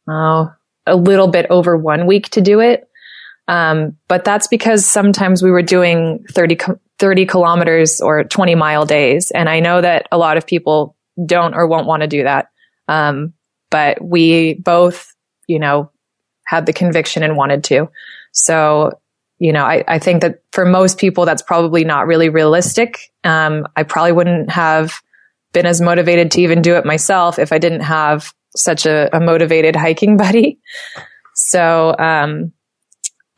oh, 0.09 0.53
a 0.87 0.97
little 0.97 1.29
bit 1.29 1.47
over 1.49 1.77
one 1.77 2.07
week 2.07 2.29
to 2.31 2.43
do 2.43 2.61
it. 2.61 2.89
Um, 3.47 3.97
but 4.07 4.25
that's 4.25 4.49
because 4.49 4.85
sometimes 4.85 5.43
we 5.43 5.51
were 5.51 5.63
doing 5.63 6.25
30, 6.31 6.59
30 6.99 7.27
kilometers 7.27 8.03
or 8.03 8.25
20 8.25 8.55
mile 8.55 8.85
days. 8.85 9.31
And 9.31 9.49
I 9.49 9.61
know 9.61 9.81
that 9.81 10.07
a 10.13 10.19
lot 10.19 10.37
of 10.37 10.47
people 10.47 10.95
don't 11.25 11.55
or 11.55 11.67
won't 11.67 11.87
want 11.87 12.03
to 12.03 12.09
do 12.09 12.25
that. 12.25 12.51
Um, 12.87 13.33
but 13.71 14.03
we 14.03 14.55
both, 14.55 15.15
you 15.47 15.59
know, 15.59 15.91
had 16.45 16.67
the 16.67 16.75
conviction 16.75 17.23
and 17.23 17.37
wanted 17.37 17.65
to. 17.65 17.89
So, 18.33 19.01
you 19.39 19.53
know, 19.53 19.65
I, 19.65 19.85
I 19.89 19.99
think 19.99 20.23
that 20.23 20.43
for 20.53 20.67
most 20.67 20.99
people, 20.99 21.25
that's 21.25 21.43
probably 21.43 21.85
not 21.85 22.07
really 22.07 22.29
realistic. 22.29 23.13
Um, 23.29 23.67
I 23.77 23.83
probably 23.83 24.13
wouldn't 24.13 24.51
have 24.51 25.01
been 25.53 25.67
as 25.67 25.81
motivated 25.81 26.31
to 26.33 26.41
even 26.41 26.63
do 26.63 26.77
it 26.77 26.85
myself 26.85 27.39
if 27.39 27.53
I 27.53 27.59
didn't 27.59 27.81
have 27.81 28.33
such 28.57 28.87
a, 28.87 29.15
a 29.15 29.21
motivated 29.21 29.77
hiking 29.77 30.17
buddy. 30.25 30.59
So, 31.35 31.95
um, 31.99 32.53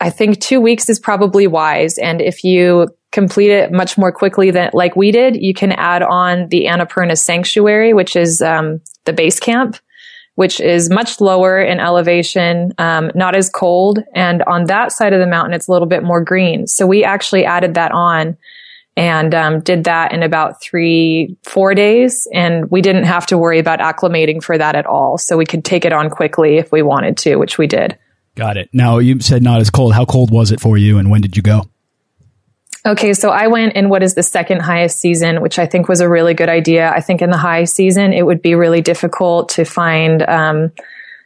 I 0.02 0.09
think 0.09 0.40
two 0.40 0.61
weeks 0.61 0.88
is 0.88 0.99
probably 0.99 1.47
wise. 1.47 1.99
And 1.99 2.23
if 2.23 2.42
you 2.42 2.88
complete 3.12 3.50
it 3.50 3.70
much 3.70 3.99
more 3.99 4.12
quickly 4.12 4.50
than 4.50 4.70
like 4.73 4.97
we 4.97 5.11
did, 5.11 5.37
you 5.37 5.52
can 5.52 5.73
add 5.73 6.02
on 6.02 6.49
the 6.49 6.64
Annapurna 6.64 7.18
Sanctuary, 7.18 7.92
which 7.92 8.16
is 8.16 8.40
um, 8.40 8.80
the 9.04 9.12
base 9.12 9.38
camp, 9.38 9.76
which 10.37 10.59
is 10.61 10.88
much 10.88 11.20
lower 11.20 11.61
in 11.61 11.80
elevation, 11.80 12.73
um, 12.78 13.11
not 13.14 13.35
as 13.35 13.50
cold. 13.50 13.99
And 14.14 14.42
on 14.44 14.64
that 14.66 14.92
side 14.92 15.12
of 15.12 15.20
the 15.20 15.26
mountain, 15.26 15.52
it's 15.52 15.68
a 15.68 15.73
little 15.73 15.88
bit 15.88 16.02
more 16.02 16.23
green. 16.23 16.66
So 16.66 16.87
we 16.87 17.04
actually 17.04 17.44
added 17.44 17.75
that 17.75 17.92
on 17.92 18.38
and 18.97 19.35
um, 19.35 19.61
did 19.61 19.85
that 19.85 20.12
in 20.12 20.23
about 20.23 20.62
three, 20.62 21.37
four 21.44 21.75
days. 21.75 22.26
And 22.35 22.70
we 22.70 22.82
didn't 22.82 23.04
have 23.04 23.26
to 23.26 23.38
worry 23.38 23.59
about 23.59 23.78
acclimating 23.78 24.42
for 24.42 24.59
that 24.59 24.75
at 24.75 24.87
all. 24.87 25.16
So 25.16 25.37
we 25.37 25.47
could 25.47 25.64
take 25.64 25.85
it 25.85 25.92
on 25.92 26.11
quickly 26.11 26.59
if 26.59 26.73
we 26.73 26.82
wanted 26.82 27.16
to, 27.18 27.37
which 27.37 27.56
we 27.56 27.66
did. 27.66 27.99
Got 28.35 28.56
it. 28.56 28.68
Now 28.73 28.99
you 28.99 29.20
said 29.20 29.42
not 29.42 29.61
as 29.61 29.70
cold. 29.70 29.94
How 29.94 30.04
cold 30.04 30.30
was 30.30 30.52
it 30.52 30.61
for 30.61 30.76
you 30.76 30.99
and 30.99 31.11
when 31.11 31.20
did 31.20 31.37
you 31.37 31.42
go? 31.42 31.68
Okay, 32.87 33.12
so 33.12 33.28
I 33.28 33.49
went 33.49 33.75
in 33.75 33.90
what 33.90 34.02
is 34.02 34.14
the 34.14 34.23
second 34.23 34.61
highest 34.61 35.00
season, 35.00 35.42
which 35.42 35.59
I 35.59 35.66
think 35.66 35.87
was 35.87 36.00
a 36.00 36.09
really 36.09 36.32
good 36.32 36.49
idea. 36.49 36.90
I 36.90 37.02
think 37.02 37.20
in 37.20 37.30
the 37.30 37.37
high 37.37 37.64
season, 37.64 38.14
it 38.14 38.25
would 38.25 38.40
be 38.40 38.54
really 38.54 38.80
difficult 38.80 39.50
to 39.50 39.66
find 39.66 40.23
um, 40.23 40.73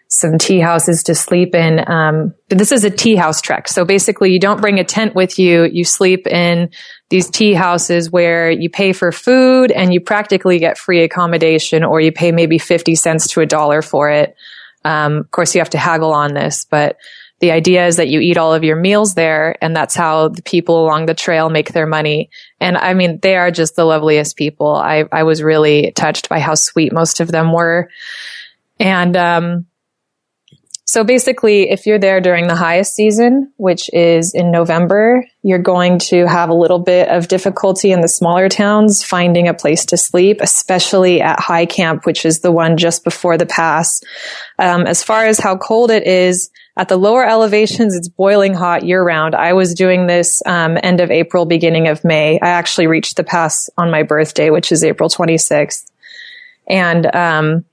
some 0.09 0.37
tea 0.37 0.59
houses 0.59 1.05
to 1.05 1.15
sleep 1.15 1.55
in. 1.55 1.89
Um, 1.89 2.35
but 2.49 2.59
this 2.59 2.73
is 2.73 2.83
a 2.83 2.91
tea 2.91 3.15
house 3.15 3.41
trek. 3.41 3.69
So 3.69 3.85
basically, 3.85 4.33
you 4.33 4.41
don't 4.41 4.61
bring 4.61 4.81
a 4.81 4.85
tent 4.85 5.15
with 5.15 5.39
you. 5.39 5.65
You 5.65 5.85
sleep 5.85 6.27
in 6.27 6.71
these 7.11 7.31
tea 7.31 7.55
houses 7.55 8.11
where 8.11 8.51
you 8.51 8.71
pay 8.71 8.93
for 8.93 9.13
food 9.13 9.71
and 9.71 9.93
you 9.93 10.01
practically 10.01 10.59
get 10.59 10.79
free 10.79 11.03
accommodation, 11.03 11.85
or 11.85 12.01
you 12.01 12.13
pay 12.13 12.33
maybe 12.33 12.59
50 12.59 12.95
cents 12.95 13.29
to 13.29 13.41
a 13.41 13.47
dollar 13.47 13.83
for 13.83 14.11
it. 14.11 14.35
Um, 14.85 15.19
of 15.19 15.31
course, 15.31 15.55
you 15.55 15.61
have 15.61 15.71
to 15.71 15.79
haggle 15.79 16.13
on 16.13 16.35
this, 16.35 16.65
but 16.65 16.97
the 17.41 17.51
idea 17.51 17.87
is 17.87 17.97
that 17.97 18.09
you 18.09 18.21
eat 18.21 18.39
all 18.39 18.55
of 18.55 18.65
your 18.65 18.77
meals 18.77 19.15
there, 19.15 19.57
and 19.61 19.77
that's 19.77 19.95
how 19.95 20.29
the 20.29 20.43
people 20.43 20.83
along 20.83 21.07
the 21.07 21.15
trail 21.15 21.51
make 21.51 21.73
their 21.73 21.87
money. 21.87 22.31
And 22.61 22.77
I 22.77 22.95
mean, 22.95 23.19
they 23.21 23.37
are 23.37 23.51
just 23.51 23.77
the 23.77 23.85
loveliest 23.85 24.37
people. 24.37 24.75
I, 24.75 25.05
I 25.13 25.25
was 25.25 25.43
really 25.43 25.93
touched 25.93 26.29
by 26.29 26.39
how 26.39 26.55
sweet 26.55 26.93
most 26.93 27.21
of 27.21 27.31
them 27.31 27.53
were. 27.53 27.91
And 28.79 29.17
um, 29.17 29.67
so 30.95 31.03
basically, 31.03 31.71
if 31.71 31.87
you're 31.87 31.99
there 31.99 32.21
during 32.21 32.47
the 32.47 32.55
highest 32.55 32.95
season, 32.95 33.53
which 33.57 33.91
is 33.93 34.33
in 34.33 34.53
November, 34.53 35.27
you're 35.43 35.59
going 35.59 35.99
to 35.99 36.25
have 36.25 36.51
a 36.51 36.55
little 36.55 36.79
bit 36.79 37.09
of 37.09 37.27
difficulty 37.27 37.91
in 37.91 38.01
the 38.01 38.07
smaller 38.07 38.49
towns 38.49 39.03
finding 39.03 39.49
a 39.49 39.55
place 39.55 39.87
to 39.87 39.97
sleep, 39.97 40.39
especially 40.41 41.21
at 41.21 41.41
high 41.41 41.67
camp, 41.67 42.07
which 42.07 42.25
is 42.25 42.43
the 42.43 42.53
one 42.53 42.77
just 42.77 43.03
before 43.03 43.37
the 43.37 43.45
pass. 43.45 44.05
Um, 44.61 44.87
as 44.87 45.03
far 45.03 45.27
as 45.27 45.41
how 45.41 45.57
cold 45.57 45.91
it 45.91 46.07
is, 46.07 46.49
at 46.77 46.87
the 46.87 46.97
lower 46.97 47.27
elevations, 47.27 47.97
it's 47.97 48.09
boiling 48.09 48.55
hot 48.55 48.85
year 48.85 49.03
round. 49.03 49.35
I 49.35 49.55
was 49.55 49.75
doing 49.75 50.07
this 50.07 50.43
um, 50.47 50.79
end 50.81 51.01
of 51.01 51.11
April, 51.11 51.45
beginning 51.45 51.89
of 51.89 52.05
May. 52.05 52.39
I 52.39 52.51
actually 52.51 52.87
reached 52.87 53.17
the 53.17 53.25
pass 53.25 53.69
on 53.77 53.91
my 53.91 54.05
birthday, 54.05 54.49
which 54.49 54.71
is 54.71 54.85
April 54.85 55.09
26th. 55.09 55.91
And 56.69 57.13
um, 57.17 57.65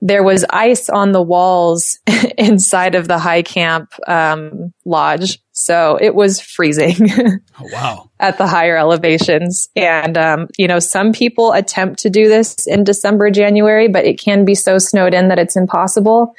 there 0.00 0.22
was 0.22 0.44
ice 0.48 0.88
on 0.88 1.12
the 1.12 1.22
walls 1.22 1.98
inside 2.38 2.94
of 2.94 3.06
the 3.06 3.18
high 3.18 3.42
camp 3.42 3.92
um, 4.08 4.72
lodge. 4.84 5.38
So 5.52 5.98
it 6.00 6.14
was 6.14 6.40
freezing. 6.40 7.10
oh, 7.60 7.68
wow. 7.70 8.10
At 8.18 8.38
the 8.38 8.46
higher 8.46 8.78
elevations. 8.78 9.68
And, 9.76 10.16
um, 10.16 10.48
you 10.56 10.66
know, 10.66 10.78
some 10.78 11.12
people 11.12 11.52
attempt 11.52 12.00
to 12.00 12.10
do 12.10 12.28
this 12.28 12.66
in 12.66 12.84
December, 12.84 13.30
January, 13.30 13.88
but 13.88 14.06
it 14.06 14.18
can 14.18 14.46
be 14.46 14.54
so 14.54 14.78
snowed 14.78 15.12
in 15.12 15.28
that 15.28 15.38
it's 15.38 15.56
impossible. 15.56 16.34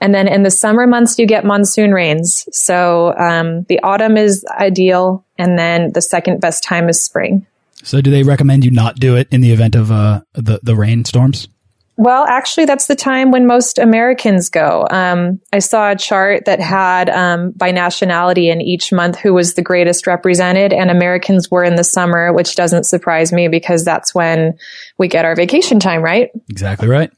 And 0.00 0.14
then 0.14 0.28
in 0.28 0.44
the 0.44 0.50
summer 0.50 0.86
months, 0.86 1.18
you 1.18 1.26
get 1.26 1.44
monsoon 1.44 1.92
rains. 1.92 2.48
So 2.52 3.14
um, 3.18 3.64
the 3.64 3.80
autumn 3.82 4.16
is 4.16 4.44
ideal. 4.48 5.24
And 5.36 5.58
then 5.58 5.92
the 5.92 6.00
second 6.00 6.40
best 6.40 6.62
time 6.62 6.88
is 6.88 7.02
spring. 7.02 7.46
So 7.82 8.00
do 8.00 8.10
they 8.10 8.22
recommend 8.22 8.64
you 8.64 8.70
not 8.70 8.96
do 8.96 9.16
it 9.16 9.26
in 9.30 9.40
the 9.40 9.52
event 9.52 9.74
of 9.74 9.90
uh, 9.90 10.20
the, 10.34 10.60
the 10.62 10.76
rainstorms? 10.76 11.48
Well, 11.96 12.24
actually, 12.24 12.64
that's 12.64 12.86
the 12.86 12.96
time 12.96 13.30
when 13.30 13.46
most 13.46 13.78
Americans 13.78 14.48
go. 14.48 14.86
Um, 14.90 15.38
I 15.52 15.58
saw 15.58 15.90
a 15.90 15.96
chart 15.96 16.46
that 16.46 16.58
had 16.58 17.10
um, 17.10 17.50
by 17.50 17.72
nationality 17.72 18.48
in 18.48 18.62
each 18.62 18.90
month 18.90 19.18
who 19.18 19.34
was 19.34 19.52
the 19.52 19.62
greatest 19.62 20.06
represented, 20.06 20.72
and 20.72 20.90
Americans 20.90 21.50
were 21.50 21.62
in 21.62 21.74
the 21.74 21.84
summer, 21.84 22.32
which 22.32 22.54
doesn't 22.54 22.84
surprise 22.84 23.32
me 23.32 23.48
because 23.48 23.84
that's 23.84 24.14
when 24.14 24.56
we 24.96 25.08
get 25.08 25.26
our 25.26 25.36
vacation 25.36 25.78
time, 25.78 26.00
right? 26.00 26.30
Exactly 26.48 26.88
right. 26.88 27.12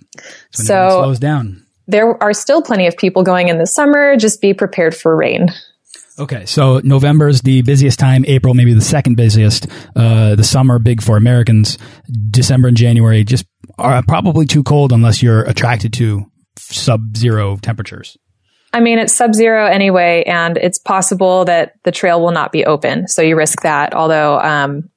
so 0.50 1.02
slows 1.02 1.20
down. 1.20 1.64
There 1.86 2.20
are 2.22 2.32
still 2.32 2.62
plenty 2.62 2.86
of 2.86 2.96
people 2.96 3.22
going 3.22 3.48
in 3.48 3.58
the 3.58 3.66
summer. 3.66 4.16
Just 4.16 4.40
be 4.40 4.52
prepared 4.52 4.96
for 4.96 5.14
rain. 5.16 5.48
Okay, 6.18 6.44
so 6.44 6.80
November 6.84 7.28
is 7.28 7.40
the 7.40 7.62
busiest 7.62 7.98
time. 7.98 8.24
April, 8.26 8.52
maybe 8.54 8.74
the 8.74 8.80
second 8.80 9.16
busiest. 9.16 9.66
Uh, 9.96 10.34
the 10.34 10.44
summer, 10.44 10.78
big 10.78 11.02
for 11.02 11.16
Americans. 11.16 11.78
December 12.30 12.68
and 12.68 12.76
January, 12.76 13.24
just 13.24 13.46
are 13.78 14.02
probably 14.02 14.46
too 14.46 14.62
cold 14.62 14.92
unless 14.92 15.22
you're 15.22 15.42
attracted 15.42 15.92
to 15.94 16.26
sub-zero 16.58 17.56
temperatures. 17.56 18.16
I 18.72 18.80
mean, 18.80 18.98
it's 18.98 19.14
sub-zero 19.14 19.66
anyway, 19.66 20.24
and 20.26 20.56
it's 20.56 20.78
possible 20.78 21.44
that 21.44 21.74
the 21.84 21.92
trail 21.92 22.22
will 22.22 22.32
not 22.32 22.52
be 22.52 22.64
open, 22.64 23.06
so 23.06 23.20
you 23.20 23.36
risk 23.36 23.62
that. 23.62 23.94
Although, 23.94 24.38
um, 24.40 24.88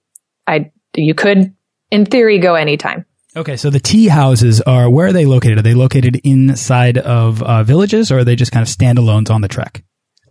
I 0.48 0.72
you 0.96 1.14
could, 1.14 1.54
in 1.92 2.06
theory, 2.06 2.40
go 2.40 2.56
anytime. 2.56 3.06
Okay, 3.36 3.58
so 3.58 3.70
the 3.70 3.82
tea 3.82 4.08
houses 4.08 4.62
are 4.62 4.90
where 4.90 5.08
are 5.08 5.14
they 5.14 5.26
located? 5.26 5.58
Are 5.58 5.62
they 5.62 5.74
located 5.74 6.22
inside 6.24 6.98
of 6.98 7.44
uh, 7.44 7.64
villages, 7.64 8.12
or 8.12 8.20
are 8.20 8.24
they 8.24 8.38
just 8.38 8.54
kind 8.54 8.66
of 8.66 8.74
standalones 8.74 9.30
on 9.30 9.42
the 9.42 9.50
trek? 9.50 9.84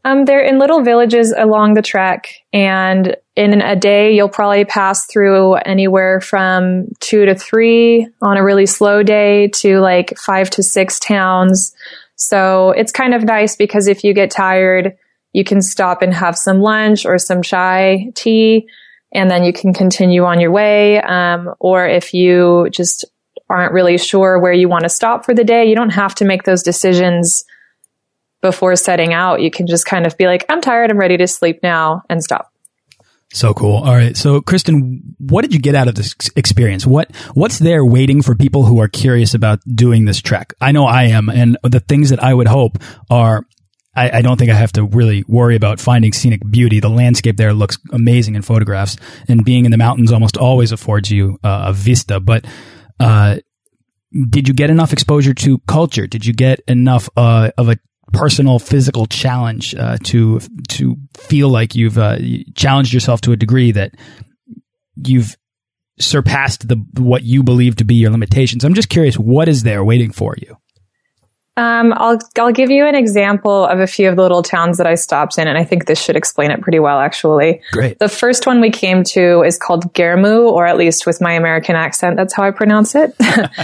Um, 0.05 0.27
they're 0.27 0.45
in 0.45 0.59
little 0.59 0.83
villages 0.83 1.33
along 1.37 1.75
the 1.75 1.83
trek, 1.83 2.29
and 2.53 3.17
in 3.37 3.61
a 3.63 3.75
day, 3.75 4.15
you'll 4.15 4.29
probably 4.29 4.65
pass 4.67 5.07
through 5.07 5.55
anywhere 5.55 6.21
from 6.21 6.89
two 7.01 7.25
to 7.25 7.35
three 7.35 8.07
on 8.21 8.37
a 8.37 8.45
really 8.45 8.67
slow 8.67 9.03
day 9.03 9.49
to 9.49 9.81
like 9.81 10.17
five 10.19 10.51
to 10.51 10.63
six 10.63 10.99
towns. 10.99 11.75
So 12.17 12.71
it's 12.73 12.93
kind 12.93 13.15
of 13.15 13.25
nice 13.25 13.57
because 13.57 13.89
if 13.89 14.05
you 14.05 14.13
get 14.13 14.31
tired, 14.31 14.97
you 15.33 15.43
can 15.43 15.63
stop 15.63 16.03
and 16.03 16.15
have 16.15 16.37
some 16.37 16.61
lunch 16.61 17.07
or 17.07 17.19
some 17.19 17.43
chai 17.43 18.11
tea, 18.15 18.69
and 19.13 19.31
then 19.31 19.43
you 19.43 19.55
can 19.55 19.73
continue 19.73 20.25
on 20.25 20.39
your 20.39 20.53
way. 20.53 21.01
Um, 21.01 21.55
or 21.61 21.89
if 21.89 22.13
you 22.13 22.69
just 22.71 23.07
aren't 23.49 23.73
really 23.73 23.99
sure 23.99 24.39
where 24.39 24.53
you 24.53 24.69
want 24.69 24.85
to 24.85 24.89
stop 24.89 25.25
for 25.25 25.35
the 25.35 25.45
day, 25.45 25.65
you 25.65 25.75
don't 25.75 25.91
have 25.91 26.15
to 26.17 26.25
make 26.25 26.43
those 26.45 26.63
decisions 26.63 27.45
before 28.45 28.77
setting 28.77 29.15
out, 29.15 29.41
you 29.41 29.51
can 29.51 29.67
just 29.67 29.87
kind 29.87 30.07
of 30.07 30.19
be 30.19 30.27
like, 30.27 30.45
I'm 30.51 30.61
tired, 30.61 30.91
I'm 30.91 30.99
ready 30.99 31.17
to 31.17 31.27
sleep 31.27 31.61
now 31.63 32.03
and 32.11 32.23
stop. 32.23 32.53
So 33.33 33.55
cool. 33.55 33.77
All 33.77 33.95
right. 33.95 34.15
So 34.15 34.43
Kristin, 34.43 35.01
what 35.19 35.43
did 35.43 35.55
you 35.55 35.61
get 35.61 35.75
out 35.75 35.89
of 35.89 35.95
this 35.95 36.15
experience? 36.37 36.87
What, 36.87 37.11
what's 37.33 37.59
there 37.59 37.87
waiting 37.87 38.21
for 38.21 38.37
people 38.37 38.67
who 38.67 38.81
are 38.81 38.87
curious 38.87 39.33
about 39.33 39.61
doing 39.67 40.05
this 40.05 40.21
trek? 40.21 40.53
I 40.61 40.73
know 40.73 40.85
I 40.85 41.05
am. 41.05 41.31
And 41.31 41.57
the 41.63 41.81
things 41.81 42.11
that 42.11 42.23
I 42.23 42.35
would 42.35 42.47
hope 42.47 42.77
are, 43.09 43.47
I, 43.97 44.23
don't 44.23 44.37
think 44.39 44.51
I 44.51 44.55
have 44.55 44.73
to 44.73 44.85
really 44.85 45.25
worry 45.27 45.57
about 45.57 45.81
finding 45.81 46.13
scenic 46.13 46.43
beauty. 46.51 46.81
The 46.81 46.91
landscape 46.91 47.39
there 47.39 47.55
looks 47.55 47.79
amazing 47.93 48.35
in 48.35 48.43
photographs 48.43 48.99
and 49.27 49.45
being 49.45 49.65
in 49.65 49.71
the 49.71 49.79
mountains 49.79 50.13
almost 50.13 50.37
always 50.37 50.71
affords 50.71 51.11
you 51.11 51.39
uh, 51.43 51.67
a 51.69 51.73
vista. 51.73 52.21
But, 52.21 52.45
uh, 53.01 53.39
did 54.29 54.49
you 54.49 54.55
get 54.55 54.71
enough 54.71 54.93
exposure 54.93 55.35
to 55.35 55.59
culture? 55.67 56.07
Did 56.07 56.27
you 56.27 56.33
get 56.35 56.61
enough 56.69 57.09
uh, 57.17 57.51
of 57.59 57.69
a 57.69 57.79
personal 58.15 58.59
physical 58.59 59.07
challenge 59.07 59.75
uh, 59.75 59.99
to 60.05 60.41
to 60.69 60.97
feel 61.17 61.49
like 61.49 61.75
you've 61.75 61.99
uh, 61.99 62.19
challenged 62.55 62.93
yourself 62.93 63.21
to 63.23 63.33
a 63.33 63.37
degree 63.37 63.73
that 63.73 63.95
you've 64.97 65.37
surpassed 65.99 66.69
the 66.69 66.77
what 66.99 67.23
you 67.23 67.43
believe 67.43 67.77
to 67.77 67.85
be 67.85 67.95
your 67.95 68.11
limitations. 68.11 68.65
I'm 68.65 68.75
just 68.75 68.89
curious, 68.89 69.17
what 69.17 69.49
is 69.49 69.63
there 69.63 69.85
waiting 69.85 70.13
for 70.13 70.35
you? 70.39 70.57
Um, 71.57 71.93
I'll 71.97 72.19
I'll 72.37 72.53
give 72.53 72.71
you 72.71 72.85
an 72.85 72.97
example 72.97 73.65
of 73.67 73.79
a 73.79 73.87
few 73.87 74.09
of 74.09 74.17
the 74.17 74.23
little 74.23 74.43
towns 74.43 74.77
that 74.79 74.89
I 74.89 74.97
stopped 74.97 75.39
in, 75.39 75.47
and 75.47 75.57
I 75.57 75.63
think 75.63 75.87
this 75.87 76.03
should 76.03 76.17
explain 76.17 76.51
it 76.51 76.61
pretty 76.61 76.81
well, 76.81 76.99
actually. 76.99 77.61
Great. 77.71 78.01
The 78.01 78.09
first 78.09 78.45
one 78.45 78.61
we 78.61 78.71
came 78.71 79.05
to 79.05 79.43
is 79.43 79.57
called 79.57 79.93
Ghermu, 79.95 80.51
or 80.51 80.67
at 80.67 80.77
least 80.77 81.07
with 81.07 81.21
my 81.21 81.33
American 81.33 81.77
accent, 81.77 82.17
that's 82.17 82.35
how 82.35 82.43
I 82.43 82.51
pronounce 82.51 82.97
it. 82.97 83.15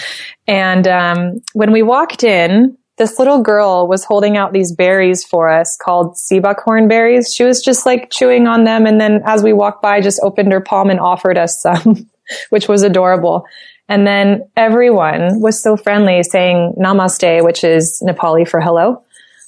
and 0.46 0.86
um, 0.86 1.42
when 1.52 1.72
we 1.72 1.82
walked 1.82 2.22
in, 2.22 2.76
this 3.00 3.18
little 3.18 3.40
girl 3.40 3.88
was 3.88 4.04
holding 4.04 4.36
out 4.36 4.52
these 4.52 4.72
berries 4.72 5.24
for 5.24 5.48
us 5.48 5.74
called 5.74 6.18
sea 6.18 6.38
buckthorn 6.38 6.86
berries. 6.86 7.34
She 7.34 7.44
was 7.44 7.62
just 7.62 7.86
like 7.86 8.10
chewing 8.10 8.46
on 8.46 8.64
them, 8.64 8.84
and 8.84 9.00
then 9.00 9.22
as 9.24 9.42
we 9.42 9.54
walked 9.54 9.80
by, 9.80 10.02
just 10.02 10.20
opened 10.22 10.52
her 10.52 10.60
palm 10.60 10.90
and 10.90 11.00
offered 11.00 11.38
us 11.38 11.62
some, 11.62 12.10
which 12.50 12.68
was 12.68 12.82
adorable. 12.82 13.46
And 13.88 14.06
then 14.06 14.50
everyone 14.54 15.40
was 15.40 15.62
so 15.62 15.78
friendly 15.78 16.22
saying 16.22 16.74
namaste, 16.78 17.42
which 17.42 17.64
is 17.64 18.02
Nepali 18.06 18.46
for 18.46 18.60
hello, 18.60 19.02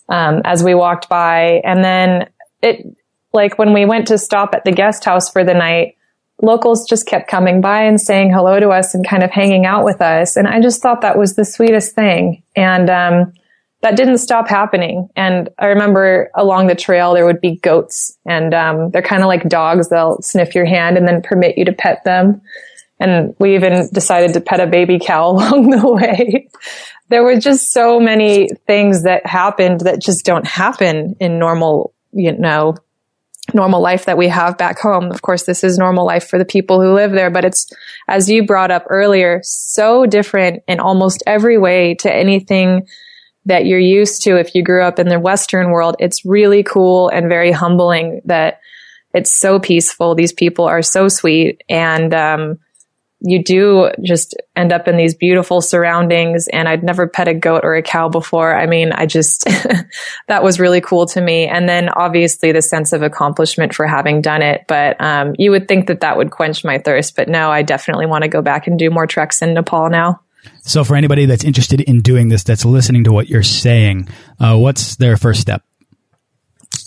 um, 0.09 0.41
as 0.47 0.65
we 0.65 0.75
walked 0.75 1.11
by. 1.11 1.61
And 1.63 1.85
then 1.85 2.31
it, 2.63 2.87
like 3.35 3.59
when 3.59 3.75
we 3.75 3.85
went 3.85 4.09
to 4.09 4.17
stop 4.17 4.55
at 4.55 4.65
the 4.65 4.73
guest 4.73 5.05
house 5.05 5.31
for 5.31 5.45
the 5.45 5.53
night, 5.53 5.99
locals 6.41 6.89
just 6.89 7.07
kept 7.07 7.29
coming 7.29 7.61
by 7.61 7.83
and 7.83 8.01
saying 8.01 8.33
hello 8.33 8.59
to 8.59 8.71
us 8.71 8.95
and 8.95 9.07
kind 9.07 9.23
of 9.23 9.31
hanging 9.31 9.67
out 9.67 9.85
with 9.85 10.01
us. 10.01 10.37
And 10.37 10.49
I 10.49 10.63
just 10.63 10.81
thought 10.81 11.03
that 11.03 11.19
was 11.19 11.35
the 11.35 11.45
sweetest 11.45 11.95
thing. 11.95 12.43
And, 12.57 12.89
um, 12.89 13.33
that 13.83 13.97
didn't 13.97 14.19
stop 14.19 14.49
happening. 14.49 15.09
And 15.17 15.49
I 15.59 15.67
remember 15.67 16.31
along 16.37 16.69
the 16.69 16.75
trail, 16.75 17.15
there 17.15 17.27
would 17.27 17.41
be 17.41 17.57
goats 17.57 18.17
and, 18.25 18.55
um, 18.55 18.91
they're 18.91 19.03
kind 19.03 19.23
of 19.23 19.29
like 19.29 19.49
dogs. 19.49 19.89
They'll 19.89 20.23
sniff 20.23 20.55
your 20.55 20.65
hand 20.65 20.97
and 20.97 21.07
then 21.07 21.21
permit 21.21 21.59
you 21.59 21.65
to 21.65 21.73
pet 21.73 22.05
them. 22.05 22.41
And 23.01 23.35
we 23.41 23.57
even 23.57 23.89
decided 23.93 24.35
to 24.35 24.41
pet 24.41 24.61
a 24.61 24.69
baby 24.69 25.01
cow 25.01 25.31
along 25.31 25.71
the 25.71 25.89
way. 25.91 26.49
there 27.09 27.25
were 27.25 27.39
just 27.39 27.73
so 27.73 27.99
many 27.99 28.49
things 28.67 29.03
that 29.03 29.27
happened 29.27 29.81
that 29.81 30.01
just 30.01 30.25
don't 30.25 30.47
happen 30.47 31.17
in 31.19 31.41
normal, 31.41 31.93
you 32.12 32.33
know, 32.33 32.77
normal 33.53 33.83
life 33.83 34.05
that 34.05 34.17
we 34.17 34.29
have 34.29 34.57
back 34.57 34.79
home. 34.79 35.11
Of 35.11 35.23
course, 35.23 35.43
this 35.45 35.65
is 35.65 35.77
normal 35.77 36.07
life 36.07 36.29
for 36.29 36.39
the 36.39 36.45
people 36.45 36.81
who 36.81 36.95
live 36.95 37.11
there, 37.11 37.31
but 37.31 37.45
it's, 37.45 37.71
as 38.09 38.31
you 38.31 38.47
brought 38.47 38.71
up 38.71 38.87
earlier, 38.89 39.41
so 39.43 40.07
different 40.07 40.62
in 40.69 40.79
almost 40.79 41.25
every 41.27 41.59
way 41.59 41.95
to 41.97 42.15
anything 42.15 42.87
that 43.47 43.67
you're 43.67 43.79
used 43.79 44.23
to 44.23 44.37
if 44.37 44.55
you 44.55 44.63
grew 44.63 44.83
up 44.83 44.99
in 44.99 45.09
the 45.09 45.21
Western 45.21 45.71
world. 45.71 45.97
It's 45.99 46.25
really 46.25 46.63
cool 46.63 47.09
and 47.09 47.29
very 47.29 47.51
humbling 47.51 48.21
that 48.25 48.61
it's 49.15 49.33
so 49.33 49.59
peaceful. 49.59 50.15
These 50.15 50.33
people 50.33 50.65
are 50.65 50.83
so 50.83 51.09
sweet 51.09 51.63
and, 51.69 52.15
um, 52.15 52.59
you 53.25 53.43
do 53.43 53.91
just 54.03 54.35
end 54.57 54.73
up 54.73 54.89
in 54.89 54.97
these 54.97 55.15
beautiful 55.15 55.61
surroundings 55.61 56.49
and 56.49 56.69
I'd 56.69 56.83
never 56.83 57.07
pet 57.07 57.29
a 57.29 57.35
goat 57.35 57.61
or 57.63 57.77
a 57.77 57.83
cow 57.83 58.09
before. 58.09 58.55
I 58.55 58.67
mean, 58.67 58.91
I 58.93 59.07
just, 59.07 59.45
that 60.29 60.43
was 60.43 60.59
really 60.59 60.81
cool 60.81 61.07
to 61.07 61.21
me. 61.21 61.47
And 61.47 61.69
then 61.69 61.89
obviously 61.89 62.51
the 62.51 62.63
sense 62.63 62.93
of 62.93 63.03
accomplishment 63.03 63.75
for 63.75 63.87
having 63.87 64.23
done 64.23 64.43
it. 64.43 64.65
But, 64.67 65.01
um, 65.01 65.35
you 65.39 65.53
would 65.53 65.69
think 65.69 65.87
that 65.87 66.01
that 66.01 66.17
would 66.17 66.33
quench 66.33 66.65
my 66.65 66.79
thirst, 66.79 67.15
but 67.15 67.29
no, 67.29 67.51
I 67.51 67.63
definitely 67.63 68.07
want 68.07 68.23
to 68.23 68.29
go 68.29 68.43
back 68.43 68.67
and 68.67 68.77
do 68.77 68.91
more 68.91 69.07
treks 69.07 69.41
in 69.41 69.55
Nepal 69.55 69.89
now. 69.89 70.21
So 70.63 70.85
for 70.85 70.97
anybody 70.97 71.27
that's 71.27 71.45
interested 71.45 71.81
in 71.81 72.01
doing 72.01 72.29
this, 72.29 72.45
that's 72.45 72.65
listening 72.65 73.05
to 73.05 73.13
what 73.13 73.29
you're 73.29 73.43
saying, 73.43 74.09
uh, 74.41 74.59
what's 74.59 74.97
their 74.97 75.17
first 75.17 75.41
step? 75.41 75.63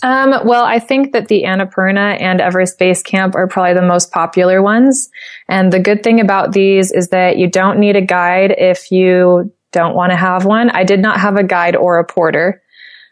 Um, 0.02 0.34
well, 0.44 0.64
I 0.64 0.78
think 0.78 1.12
that 1.12 1.28
the 1.28 1.44
Annapurna 1.44 2.20
and 2.20 2.40
Everest 2.40 2.78
Base 2.78 3.02
Camp 3.02 3.34
are 3.34 3.46
probably 3.46 3.74
the 3.74 3.86
most 3.86 4.12
popular 4.12 4.62
ones. 4.62 5.08
And 5.48 5.72
the 5.72 5.80
good 5.80 6.02
thing 6.02 6.20
about 6.20 6.52
these 6.52 6.92
is 6.92 7.08
that 7.08 7.38
you 7.38 7.48
don't 7.48 7.78
need 7.78 7.96
a 7.96 8.02
guide 8.02 8.54
if 8.56 8.90
you 8.92 9.52
don't 9.72 9.94
want 9.94 10.12
to 10.12 10.16
have 10.16 10.44
one. 10.44 10.70
I 10.70 10.84
did 10.84 11.00
not 11.00 11.20
have 11.20 11.36
a 11.36 11.44
guide 11.44 11.76
or 11.76 11.98
a 11.98 12.04
porter. 12.04 12.62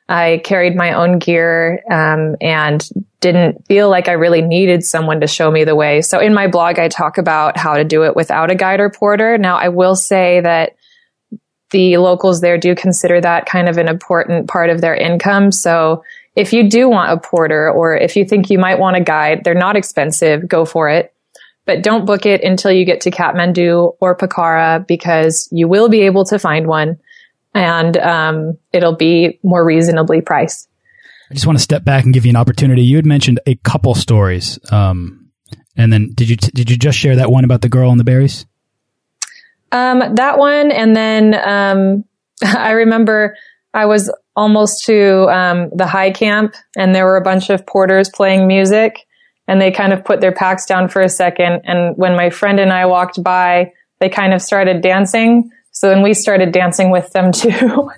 I 0.09 0.43
carried 0.45 0.77
my 0.77 0.93
own 0.93 1.19
gear 1.19 1.83
um, 1.91 2.37
and 2.41 2.87
didn't 3.21 3.67
feel 3.67 3.89
like 3.89 4.09
I 4.09 4.13
really 4.13 4.43
needed 4.43 4.85
someone 4.85 5.21
to 5.21 5.27
show 5.27 5.51
me 5.51 5.65
the 5.65 5.75
way. 5.75 6.03
So 6.03 6.19
in 6.19 6.35
my 6.35 6.47
blog, 6.47 6.79
I 6.79 6.89
talk 6.89 7.17
about 7.17 7.57
how 7.57 7.75
to 7.75 7.85
do 7.85 8.05
it 8.05 8.15
without 8.15 8.51
a 8.51 8.55
guide 8.55 8.81
or 8.81 8.91
porter. 8.91 9.39
Now, 9.39 9.57
I 9.57 9.69
will 9.69 9.97
say 9.97 10.41
that 10.43 10.77
the 11.71 11.97
locals 11.97 12.43
there 12.43 12.59
do 12.59 12.75
consider 12.75 13.21
that 13.21 13.47
kind 13.47 13.69
of 13.69 13.79
an 13.79 13.89
important 13.89 14.47
part 14.47 14.69
of 14.69 14.83
their 14.83 14.95
income. 14.95 15.51
So 15.51 16.05
if 16.37 16.53
you 16.53 16.69
do 16.69 16.89
want 16.89 17.13
a 17.13 17.17
porter 17.17 17.71
or 17.71 17.97
if 17.97 18.15
you 18.15 18.27
think 18.27 18.51
you 18.51 18.59
might 18.59 18.79
want 18.79 18.97
a 18.97 19.01
guide, 19.01 19.43
they're 19.43 19.55
not 19.55 19.75
expensive, 19.75 20.47
go 20.47 20.65
for 20.65 20.91
it. 20.91 21.15
But 21.67 21.83
don't 21.83 22.05
book 22.05 22.27
it 22.27 22.43
until 22.43 22.71
you 22.71 22.85
get 22.85 23.01
to 23.03 23.11
Kathmandu 23.11 23.97
or 24.01 24.17
Pokhara 24.17 24.87
because 24.87 25.49
you 25.51 25.67
will 25.67 25.89
be 25.89 26.03
able 26.03 26.27
to 26.27 26.39
find 26.39 26.67
one 26.67 26.99
and 27.55 27.97
um, 27.97 28.59
it'll 28.73 28.97
be 28.97 29.39
more 29.43 29.65
reasonably 29.65 30.21
priced. 30.21 30.69
I 31.31 31.35
just 31.35 31.47
want 31.47 31.59
to 31.59 31.63
step 31.63 31.85
back 31.85 32.05
and 32.05 32.13
give 32.13 32.27
you 32.27 32.31
an 32.31 32.37
opportunity. 32.37 32.83
You 32.83 32.97
had 32.97 33.07
mentioned 33.07 33.41
a 33.47 33.55
couple 33.57 33.95
stories, 33.95 34.59
um, 34.71 35.31
and 35.77 35.93
then 35.93 36.13
did 36.15 36.29
you 36.29 36.37
did 36.37 36.71
you 36.71 36.77
just 36.77 36.99
share 36.99 37.17
that 37.17 37.31
one 37.31 37.45
about 37.45 37.63
the 37.63 37.69
girl 37.69 37.91
and 37.91 37.99
the 37.99 38.05
berries? 38.05 38.47
Um, 39.73 40.15
that 40.17 40.39
one, 40.39 40.71
and 40.71 40.95
then 40.95 41.35
um, 41.35 42.05
I 42.45 42.73
remember 42.73 43.37
I 43.73 43.87
was 43.87 44.13
almost 44.37 44.85
to 44.87 45.29
um, 45.31 45.71
the 45.75 45.87
high 45.87 46.11
camp, 46.11 46.55
and 46.77 46.95
there 46.95 47.07
were 47.07 47.17
a 47.17 47.23
bunch 47.23 47.51
of 47.51 47.67
porters 47.67 48.11
playing 48.11 48.47
music, 48.47 49.07
and 49.49 49.61
they 49.61 49.71
kind 49.71 49.93
of 49.93 50.05
put 50.05 50.21
their 50.21 50.33
packs 50.33 50.67
down 50.67 50.89
for 50.89 51.03
a 51.03 51.09
second. 51.09 51.63
And 51.65 51.97
when 51.97 52.17
my 52.17 52.31
friend 52.31 52.61
and 52.61 52.73
I 52.73 52.87
walked 52.87 53.23
by, 53.23 53.73
they 54.01 54.09
kind 54.09 54.35
of 54.35 54.43
started 54.43 54.83
dancing. 54.83 55.51
So 55.75 55.89
then 55.89 56.03
we 56.03 56.15
started 56.15 56.53
dancing 56.53 56.91
with 56.93 57.11
them 57.13 57.33
too. 57.33 57.51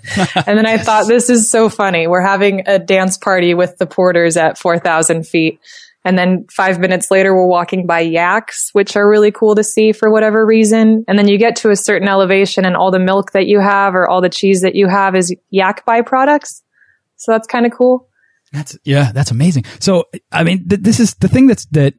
and 0.47 0.59
then 0.59 0.67
I 0.67 0.79
thought, 0.79 1.07
this 1.07 1.29
is 1.29 1.51
so 1.51 1.69
funny. 1.69 2.07
We're 2.07 2.27
having 2.27 2.63
a 2.67 2.79
dance 2.79 3.19
party 3.19 3.53
with 3.53 3.77
the 3.77 3.87
porters 3.87 4.39
at 4.39 4.57
4,000 4.57 5.27
feet. 5.27 5.61
And 6.03 6.17
then 6.17 6.47
five 6.51 6.79
minutes 6.79 7.11
later, 7.11 7.35
we're 7.35 7.47
walking 7.47 7.87
by 7.87 8.01
yaks, 8.01 8.71
which 8.73 8.97
are 8.97 9.07
really 9.07 9.31
cool 9.31 9.55
to 9.57 9.63
see 9.63 9.93
for 9.93 10.11
whatever 10.11 10.47
reason. 10.47 11.05
And 11.07 11.19
then 11.19 11.29
you 11.29 11.37
get 11.37 11.57
to 11.57 11.71
a 11.71 11.77
certain 11.77 12.09
elevation 12.09 12.65
and 12.65 12.77
all 12.77 12.91
the 12.91 12.99
milk 12.99 13.33
that 13.33 13.47
you 13.47 13.61
have 13.61 13.95
or 13.95 14.09
all 14.09 14.23
the 14.23 14.31
cheese 14.31 14.63
that 14.63 14.75
you 14.75 14.89
have 14.89 15.15
is 15.15 15.35
yak 15.51 15.85
byproducts. 15.85 16.63
So 17.17 17.33
that's 17.33 17.47
kind 17.47 17.67
of 17.67 17.73
cool. 17.73 18.09
That's, 18.53 18.79
yeah, 18.85 19.13
that's 19.13 19.31
amazing. 19.31 19.65
So, 19.81 20.05
I 20.33 20.45
mean, 20.45 20.67
th 20.67 20.81
this 20.81 20.99
is 20.99 21.15
the 21.15 21.29
thing 21.29 21.47
that's, 21.47 21.67
that 21.73 21.95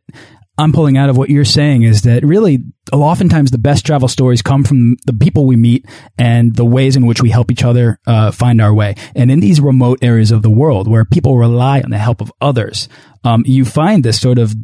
I'm 0.57 0.73
pulling 0.73 0.97
out 0.97 1.09
of 1.09 1.17
what 1.17 1.29
you're 1.29 1.45
saying 1.45 1.83
is 1.83 2.01
that 2.03 2.23
really 2.23 2.63
oftentimes 2.91 3.51
the 3.51 3.59
best 3.59 3.85
travel 3.85 4.07
stories 4.07 4.41
come 4.41 4.63
from 4.63 4.97
the 5.05 5.13
people 5.13 5.45
we 5.45 5.55
meet 5.55 5.85
and 6.17 6.55
the 6.55 6.65
ways 6.65 6.95
in 6.95 7.05
which 7.05 7.21
we 7.21 7.29
help 7.29 7.51
each 7.51 7.63
other 7.63 7.99
uh, 8.07 8.31
find 8.31 8.59
our 8.59 8.73
way. 8.73 8.95
And 9.15 9.29
in 9.29 9.39
these 9.39 9.61
remote 9.61 9.99
areas 10.01 10.31
of 10.31 10.41
the 10.41 10.49
world 10.49 10.87
where 10.87 11.05
people 11.05 11.37
rely 11.37 11.81
on 11.81 11.91
the 11.91 11.99
help 11.99 12.21
of 12.21 12.31
others, 12.41 12.89
um, 13.23 13.43
you 13.45 13.65
find 13.65 14.03
this 14.03 14.19
sort 14.19 14.39
of 14.39 14.55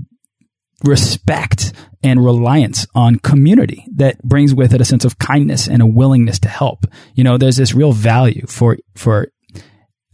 respect 0.83 1.73
and 2.01 2.23
reliance 2.23 2.85
on 2.93 3.19
community 3.19 3.85
that 3.95 4.21
brings 4.23 4.53
with 4.53 4.73
it 4.73 4.81
a 4.81 4.85
sense 4.85 5.05
of 5.05 5.19
kindness 5.19 5.67
and 5.67 5.81
a 5.81 5.85
willingness 5.85 6.39
to 6.39 6.49
help. 6.49 6.85
You 7.13 7.23
know, 7.23 7.37
there's 7.37 7.57
this 7.57 7.73
real 7.73 7.93
value 7.93 8.45
for 8.47 8.77
for 8.95 9.27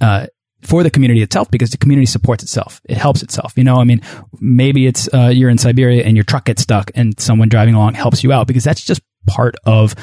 uh, 0.02 0.28
for 0.62 0.84
the 0.84 0.89
community 0.89 1.22
itself 1.22 1.50
because 1.52 1.69
the 1.69 1.78
community 1.78 2.06
supports 2.06 2.43
itself. 2.43 2.82
It 2.86 2.98
helps 2.98 3.24
itself. 3.24 3.54
You 3.56 3.63
know, 3.63 3.78
I 3.78 3.84
mean, 3.84 4.02
maybe 4.39 4.88
it's 4.88 5.08
uh, 5.13 5.32
you're 5.34 5.50
in 5.50 5.58
Siberia 5.58 6.04
and 6.04 6.17
your 6.17 6.26
truck 6.26 6.45
gets 6.45 6.62
stuck 6.62 6.91
and 6.95 7.19
someone 7.19 7.50
driving 7.50 7.76
along 7.76 7.93
helps 7.93 8.24
you 8.24 8.34
out 8.34 8.48
because 8.48 8.63
that's 8.63 8.84
just 8.84 9.02
part 9.26 9.56
of 9.65 9.95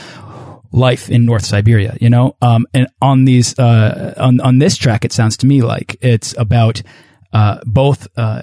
life 0.72 1.08
in 1.10 1.24
North 1.24 1.44
Siberia, 1.44 1.96
you 2.00 2.10
know? 2.10 2.36
Um, 2.42 2.66
and 2.74 2.88
on 3.00 3.24
these, 3.24 3.58
uh, 3.58 4.14
on, 4.16 4.40
on 4.40 4.58
this 4.58 4.76
track, 4.76 5.04
it 5.04 5.12
sounds 5.12 5.36
to 5.38 5.46
me 5.46 5.62
like 5.62 5.96
it's 6.00 6.34
about, 6.36 6.82
uh, 7.32 7.60
both, 7.64 8.06
uh, 8.16 8.42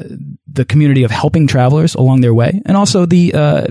the 0.51 0.65
community 0.65 1.03
of 1.03 1.11
helping 1.11 1.47
travelers 1.47 1.95
along 1.95 2.21
their 2.21 2.33
way 2.33 2.61
and 2.65 2.75
also 2.75 3.05
the, 3.05 3.33
uh, 3.33 3.67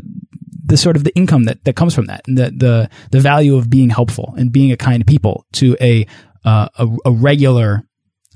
the 0.64 0.76
sort 0.76 0.96
of 0.96 1.04
the 1.04 1.14
income 1.16 1.44
that, 1.44 1.64
that 1.64 1.76
comes 1.76 1.94
from 1.94 2.06
that 2.06 2.22
and 2.26 2.38
the, 2.38 2.50
the, 2.50 2.90
the 3.10 3.20
value 3.20 3.56
of 3.56 3.68
being 3.68 3.90
helpful 3.90 4.34
and 4.36 4.52
being 4.52 4.72
a 4.72 4.76
kind 4.76 5.06
people 5.06 5.44
to 5.52 5.76
a, 5.80 6.06
uh, 6.44 6.68
a, 6.76 6.88
a 7.06 7.12
regular, 7.12 7.86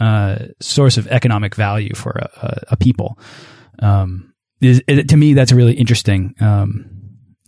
uh, 0.01 0.47
source 0.61 0.97
of 0.97 1.07
economic 1.09 1.55
value 1.55 1.95
for 1.95 2.11
a, 2.11 2.65
a 2.69 2.77
people. 2.77 3.19
Um, 3.81 4.33
is, 4.61 4.83
to 4.87 5.17
me, 5.17 5.35
that's 5.35 5.53
a 5.53 5.57
really 5.57 5.75
interesting. 5.75 6.35
Um, 6.41 6.91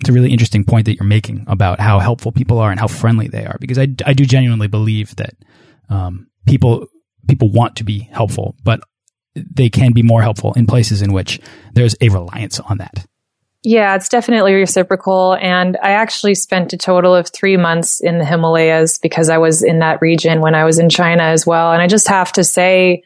it's 0.01 0.11
a 0.11 0.13
really 0.13 0.31
interesting 0.31 0.65
point 0.65 0.87
that 0.87 0.95
you're 0.95 1.05
making 1.05 1.45
about 1.49 1.81
how 1.81 1.99
helpful 1.99 2.33
people 2.33 2.59
are 2.59 2.71
and 2.71 2.79
how 2.79 2.87
friendly 2.87 3.29
they 3.29 3.45
are, 3.45 3.57
because 3.61 3.79
I, 3.79 3.89
I 4.07 4.13
do 4.13 4.25
genuinely 4.25 4.69
believe 4.69 5.17
that 5.17 5.35
um, 5.89 6.29
people 6.47 6.87
people 7.27 7.51
want 7.51 7.77
to 7.77 7.85
be 7.85 8.09
helpful, 8.13 8.55
but 8.63 8.81
they 9.35 9.69
can 9.69 9.93
be 9.93 10.03
more 10.03 10.23
helpful 10.23 10.53
in 10.55 10.67
places 10.67 11.03
in 11.03 11.13
which 11.13 11.41
there's 11.75 11.95
a 12.01 12.09
reliance 12.09 12.61
on 12.61 12.79
that. 12.79 13.07
Yeah, 13.65 13.97
it's 13.97 14.09
definitely 14.09 14.55
reciprocal. 14.55 15.37
And 15.41 15.77
I 15.83 15.91
actually 15.91 16.37
spent 16.37 16.73
a 16.73 16.77
total 16.77 17.15
of 17.15 17.29
three 17.29 17.57
months 17.57 18.01
in 18.01 18.19
the 18.19 18.25
Himalayas 18.25 18.99
because 18.99 19.29
I 19.29 19.39
was 19.39 19.63
in 19.63 19.81
that 19.81 20.01
region 20.01 20.41
when 20.41 20.55
I 20.55 20.65
was 20.65 20.79
in 20.79 20.89
China 20.89 21.25
as 21.25 21.45
well. 21.45 21.73
And 21.73 21.83
I 21.83 21.89
just 21.89 22.07
have 22.07 22.33
to 22.35 22.45
say, 22.45 23.03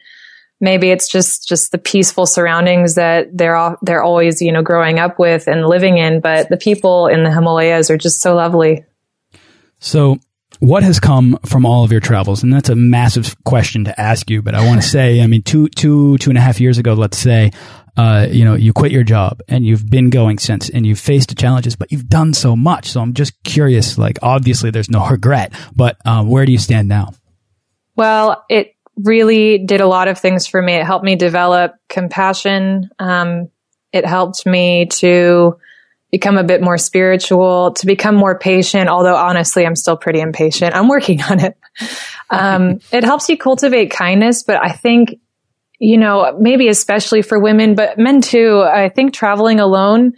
maybe 0.63 0.91
it's 0.91 1.07
just 1.07 1.47
just 1.47 1.71
the 1.71 1.77
peaceful 1.77 2.25
surroundings 2.25 2.95
that 2.95 3.35
they're 3.35 3.55
all, 3.55 3.75
they're 3.81 4.01
always 4.01 4.41
you 4.41 4.51
know 4.51 4.63
growing 4.63 4.97
up 4.97 5.19
with 5.19 5.47
and 5.47 5.67
living 5.67 5.97
in 5.97 6.21
but 6.21 6.47
the 6.49 6.57
people 6.57 7.07
in 7.07 7.23
the 7.23 7.31
himalayas 7.31 7.91
are 7.91 7.97
just 7.97 8.21
so 8.21 8.33
lovely 8.33 8.83
so 9.79 10.17
what 10.59 10.81
has 10.81 10.99
come 10.99 11.37
from 11.45 11.65
all 11.65 11.83
of 11.83 11.91
your 11.91 11.99
travels 11.99 12.43
and 12.43 12.53
that's 12.53 12.69
a 12.69 12.75
massive 12.75 13.35
question 13.43 13.83
to 13.83 13.99
ask 13.99 14.29
you 14.29 14.41
but 14.41 14.55
i 14.55 14.65
want 14.65 14.81
to 14.81 14.87
say 14.97 15.21
i 15.21 15.27
mean 15.27 15.41
two 15.41 15.67
two 15.69 16.17
two 16.19 16.29
and 16.31 16.37
a 16.37 16.41
half 16.41 16.61
years 16.61 16.77
ago 16.77 16.93
let's 16.93 17.17
say 17.17 17.51
uh, 17.95 18.27
you 18.29 18.43
know, 18.43 18.55
you 18.55 18.73
quit 18.73 18.91
your 18.91 19.03
job 19.03 19.41
and 19.47 19.65
you've 19.65 19.89
been 19.89 20.09
going 20.09 20.39
since 20.39 20.69
and 20.69 20.85
you've 20.85 20.99
faced 20.99 21.29
the 21.29 21.35
challenges, 21.35 21.75
but 21.75 21.91
you've 21.91 22.09
done 22.09 22.33
so 22.33 22.55
much. 22.55 22.89
So 22.89 23.01
I'm 23.01 23.13
just 23.13 23.41
curious, 23.43 23.97
like, 23.97 24.17
obviously 24.21 24.71
there's 24.71 24.89
no 24.89 25.07
regret, 25.09 25.53
but 25.75 25.97
um, 26.05 26.27
where 26.27 26.45
do 26.45 26.51
you 26.51 26.57
stand 26.57 26.87
now? 26.87 27.13
Well, 27.95 28.43
it 28.49 28.75
really 28.97 29.59
did 29.59 29.81
a 29.81 29.87
lot 29.87 30.07
of 30.07 30.17
things 30.17 30.47
for 30.47 30.61
me. 30.61 30.73
It 30.73 30.85
helped 30.85 31.05
me 31.05 31.15
develop 31.15 31.75
compassion. 31.89 32.89
Um, 32.99 33.49
it 33.91 34.05
helped 34.05 34.45
me 34.45 34.87
to 34.87 35.57
become 36.11 36.37
a 36.37 36.43
bit 36.43 36.61
more 36.61 36.77
spiritual, 36.77 37.73
to 37.73 37.85
become 37.87 38.15
more 38.15 38.37
patient, 38.37 38.87
although 38.87 39.15
honestly, 39.15 39.65
I'm 39.65 39.75
still 39.75 39.97
pretty 39.97 40.19
impatient. 40.19 40.75
I'm 40.75 40.87
working 40.87 41.21
on 41.29 41.39
it. 41.39 41.57
Um, 42.29 42.79
it 42.91 43.03
helps 43.03 43.29
you 43.29 43.37
cultivate 43.37 43.91
kindness, 43.91 44.43
but 44.43 44.63
I 44.63 44.71
think 44.71 45.19
you 45.79 45.97
know, 45.97 46.37
maybe 46.39 46.67
especially 46.67 47.21
for 47.21 47.39
women, 47.39 47.75
but 47.75 47.97
men 47.97 48.21
too. 48.21 48.61
I 48.61 48.89
think 48.89 49.13
traveling 49.13 49.59
alone 49.59 50.13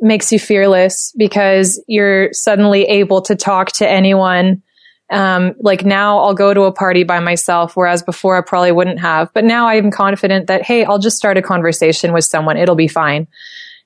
makes 0.00 0.30
you 0.30 0.38
fearless 0.38 1.12
because 1.16 1.82
you're 1.86 2.32
suddenly 2.32 2.84
able 2.84 3.22
to 3.22 3.34
talk 3.34 3.72
to 3.72 3.88
anyone. 3.88 4.62
Um, 5.10 5.54
like 5.60 5.84
now 5.84 6.18
I'll 6.18 6.34
go 6.34 6.52
to 6.52 6.62
a 6.62 6.72
party 6.72 7.04
by 7.04 7.20
myself, 7.20 7.76
whereas 7.76 8.02
before 8.02 8.36
I 8.36 8.40
probably 8.40 8.72
wouldn't 8.72 9.00
have. 9.00 9.32
But 9.32 9.44
now 9.44 9.68
I'm 9.68 9.90
confident 9.90 10.48
that, 10.48 10.62
hey, 10.62 10.84
I'll 10.84 10.98
just 10.98 11.16
start 11.16 11.38
a 11.38 11.42
conversation 11.42 12.12
with 12.12 12.24
someone. 12.24 12.56
It'll 12.56 12.74
be 12.74 12.88
fine. 12.88 13.28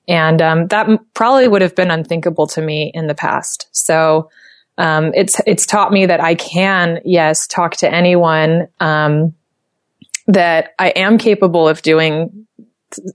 And 0.07 0.41
um, 0.41 0.67
that 0.67 0.87
probably 1.13 1.47
would 1.47 1.61
have 1.61 1.75
been 1.75 1.91
unthinkable 1.91 2.47
to 2.47 2.61
me 2.61 2.91
in 2.93 3.07
the 3.07 3.15
past. 3.15 3.67
So 3.71 4.29
um, 4.77 5.11
it's 5.13 5.39
it's 5.45 5.65
taught 5.65 5.91
me 5.91 6.07
that 6.07 6.21
I 6.21 6.33
can, 6.33 6.99
yes, 7.05 7.45
talk 7.45 7.77
to 7.77 7.93
anyone. 7.93 8.67
Um, 8.79 9.35
that 10.27 10.73
I 10.79 10.89
am 10.89 11.17
capable 11.17 11.67
of 11.67 11.81
doing, 11.81 12.47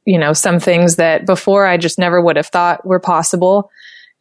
you 0.04 0.18
know, 0.18 0.32
some 0.32 0.60
things 0.60 0.96
that 0.96 1.26
before 1.26 1.66
I 1.66 1.76
just 1.76 1.98
never 1.98 2.20
would 2.20 2.36
have 2.36 2.48
thought 2.48 2.86
were 2.86 3.00
possible. 3.00 3.70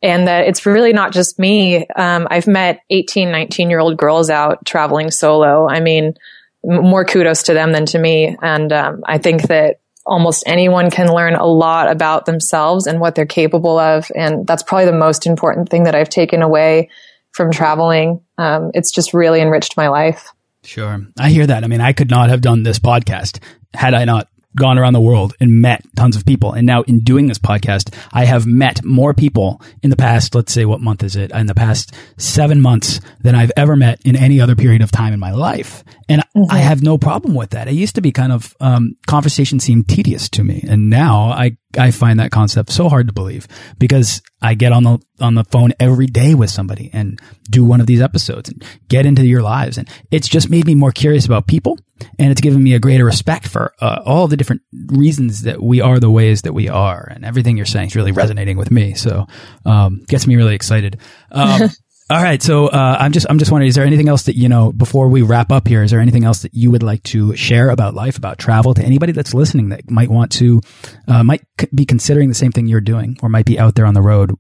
And 0.02 0.28
that 0.28 0.48
it's 0.48 0.66
really 0.66 0.94
not 0.94 1.14
just 1.14 1.40
me. 1.40 1.88
Um, 1.96 2.28
I've 2.30 2.48
met 2.48 2.82
18, 2.90 3.32
19 3.32 3.70
year 3.70 3.80
old 3.80 3.98
girls 3.98 4.30
out 4.30 4.66
traveling 4.66 5.10
solo. 5.10 5.68
I 5.68 5.80
mean, 5.80 6.14
more 6.64 7.06
kudos 7.06 7.44
to 7.44 7.54
them 7.54 7.72
than 7.72 7.86
to 7.88 8.00
me. 8.00 8.36
And 8.42 8.72
um, 8.72 9.02
I 9.06 9.18
think 9.18 9.44
that 9.44 9.80
almost 10.06 10.44
anyone 10.46 10.92
can 10.92 11.12
learn 11.12 11.36
a 11.36 11.46
lot 11.46 11.90
about 11.90 12.26
themselves 12.26 12.86
and 12.86 13.00
what 13.00 13.16
they're 13.16 13.26
capable 13.26 13.78
of. 13.80 14.12
And 14.16 14.46
that's 14.46 14.64
probably 14.64 14.86
the 14.86 14.94
most 14.94 15.26
important 15.26 15.70
thing 15.70 15.84
that 15.84 15.96
I've 15.96 16.10
taken 16.10 16.42
away 16.42 16.90
from 17.32 17.52
traveling. 17.52 18.22
Um, 18.38 18.72
it's 18.74 18.92
just 18.92 19.14
really 19.14 19.42
enriched 19.42 19.76
my 19.76 19.88
life. 19.88 20.32
Sure. 20.66 21.06
I 21.18 21.30
hear 21.30 21.48
that. 21.48 21.64
I 21.64 21.68
mean, 21.68 21.82
I 21.82 21.94
could 21.94 22.10
not 22.10 22.30
have 22.30 22.42
done 22.42 22.64
this 22.64 22.80
podcast 22.80 23.40
had 23.74 23.94
I 23.94 24.06
not 24.06 24.28
gone 24.56 24.78
around 24.78 24.94
the 24.94 25.02
world 25.02 25.34
and 25.40 25.62
met 25.62 25.84
tons 25.96 26.16
of 26.16 26.26
people. 26.26 26.54
And 26.54 26.66
now 26.66 26.84
in 26.84 27.00
doing 27.00 27.28
this 27.28 27.38
podcast, 27.38 27.94
I 28.14 28.26
have 28.26 28.46
met 28.46 28.84
more 28.84 29.14
people 29.14 29.62
in 29.84 29.90
the 29.90 29.96
past, 29.96 30.34
let's 30.34 30.54
say, 30.54 30.66
what 30.66 30.82
month 30.82 31.04
is 31.04 31.16
it? 31.16 31.32
In 31.32 31.48
the 31.48 31.56
past 31.56 31.94
seven 32.18 32.62
months 32.62 33.02
than 33.22 33.36
I've 33.36 33.52
ever 33.58 33.76
met 33.76 34.00
in 34.06 34.16
any 34.16 34.40
other 34.40 34.56
period 34.56 34.82
of 34.82 34.92
time 34.92 35.14
in 35.14 35.20
my 35.20 35.32
life. 35.32 35.84
And 36.08 36.24
mm 36.34 36.44
-hmm. 36.44 36.56
I 36.56 36.60
have 36.60 36.82
no 36.82 36.98
problem 36.98 37.36
with 37.36 37.50
that. 37.50 37.68
It 37.68 37.84
used 37.84 37.96
to 37.96 38.02
be 38.02 38.12
kind 38.12 38.32
of, 38.32 38.54
um, 38.60 38.96
conversation 39.08 39.60
seemed 39.60 39.88
tedious 39.88 40.30
to 40.30 40.44
me. 40.44 40.64
And 40.70 40.90
now 40.90 41.46
I 41.46 41.58
I 41.78 41.92
find 41.92 42.20
that 42.20 42.32
concept 42.32 42.72
so 42.72 42.90
hard 42.90 43.08
to 43.08 43.14
believe 43.14 43.48
because 43.78 44.22
I 44.42 44.54
get 44.54 44.72
on 44.72 44.84
the 44.84 45.00
on 45.20 45.36
the 45.36 45.44
phone 45.46 45.72
every 45.80 46.08
day 46.08 46.36
with 46.36 46.50
somebody 46.50 46.90
and 46.94 47.20
do 47.50 47.64
one 47.64 47.82
of 47.82 47.88
these 47.88 48.02
episodes 48.02 48.50
and 48.50 48.64
get 48.88 49.06
into 49.06 49.26
your 49.26 49.42
lives. 49.42 49.78
And 49.78 49.90
it's 50.12 50.28
just 50.28 50.50
made 50.50 50.66
me 50.66 50.76
more 50.76 50.92
curious 50.92 51.26
about 51.26 51.48
people 51.48 51.78
and 52.20 52.32
it's 52.32 52.42
given 52.42 52.62
me 52.62 52.74
a 52.74 52.80
greater 52.80 53.06
respect 53.06 53.48
for 53.48 53.74
uh, 53.80 54.02
all 54.06 54.28
the 54.28 54.38
different 54.38 54.62
reasons 54.88 55.44
that 55.44 55.62
we 55.62 55.82
are 55.82 56.00
the 56.00 56.10
ways 56.10 56.42
that 56.44 56.54
we 56.54 56.68
are. 56.68 57.08
And 57.10 57.24
everything 57.24 57.58
you're 57.58 57.66
saying 57.66 57.88
is 57.88 57.96
really 57.96 58.12
resonating 58.12 58.58
with 58.58 58.72
me. 58.72 58.94
So 58.94 59.28
um, 59.66 60.04
gets 60.08 60.28
me 60.28 60.36
really 60.36 60.56
excited. 60.56 61.00
Um, 61.32 61.70
All 62.08 62.22
right. 62.22 62.42
So, 62.42 62.68
uh, 62.68 62.98
I'm 63.00 63.12
just, 63.14 63.26
I'm 63.30 63.40
just 63.40 63.52
wondering, 63.52 63.68
is 63.68 63.76
there 63.76 63.86
anything 63.86 64.10
else 64.10 64.24
that, 64.24 64.36
you 64.36 64.48
know, 64.48 64.72
before 64.72 65.08
we 65.08 65.24
wrap 65.24 65.52
up 65.52 65.68
here, 65.68 65.82
is 65.82 65.90
there 65.90 66.00
anything 66.00 66.24
else 66.24 66.44
that 66.44 66.54
you 66.54 66.70
would 66.70 66.84
like 66.84 67.02
to 67.04 67.36
share 67.36 67.72
about 67.72 67.96
life, 67.96 68.16
about 68.16 68.38
travel 68.38 68.76
to 68.76 68.84
anybody 68.84 69.12
that's 69.12 69.34
listening 69.34 69.70
that 69.70 69.90
might 69.90 70.10
want 70.10 70.32
to, 70.34 70.62
uh, 71.08 71.24
might 71.24 71.44
be 71.74 71.84
considering 71.84 72.30
the 72.30 72.36
same 72.36 72.52
thing 72.52 72.68
you're 72.68 72.80
doing 72.80 73.18
or 73.24 73.30
might 73.30 73.46
be 73.46 73.58
out 73.58 73.74
there 73.74 73.88
on 73.88 73.96
the 73.96 74.04
road 74.04 74.36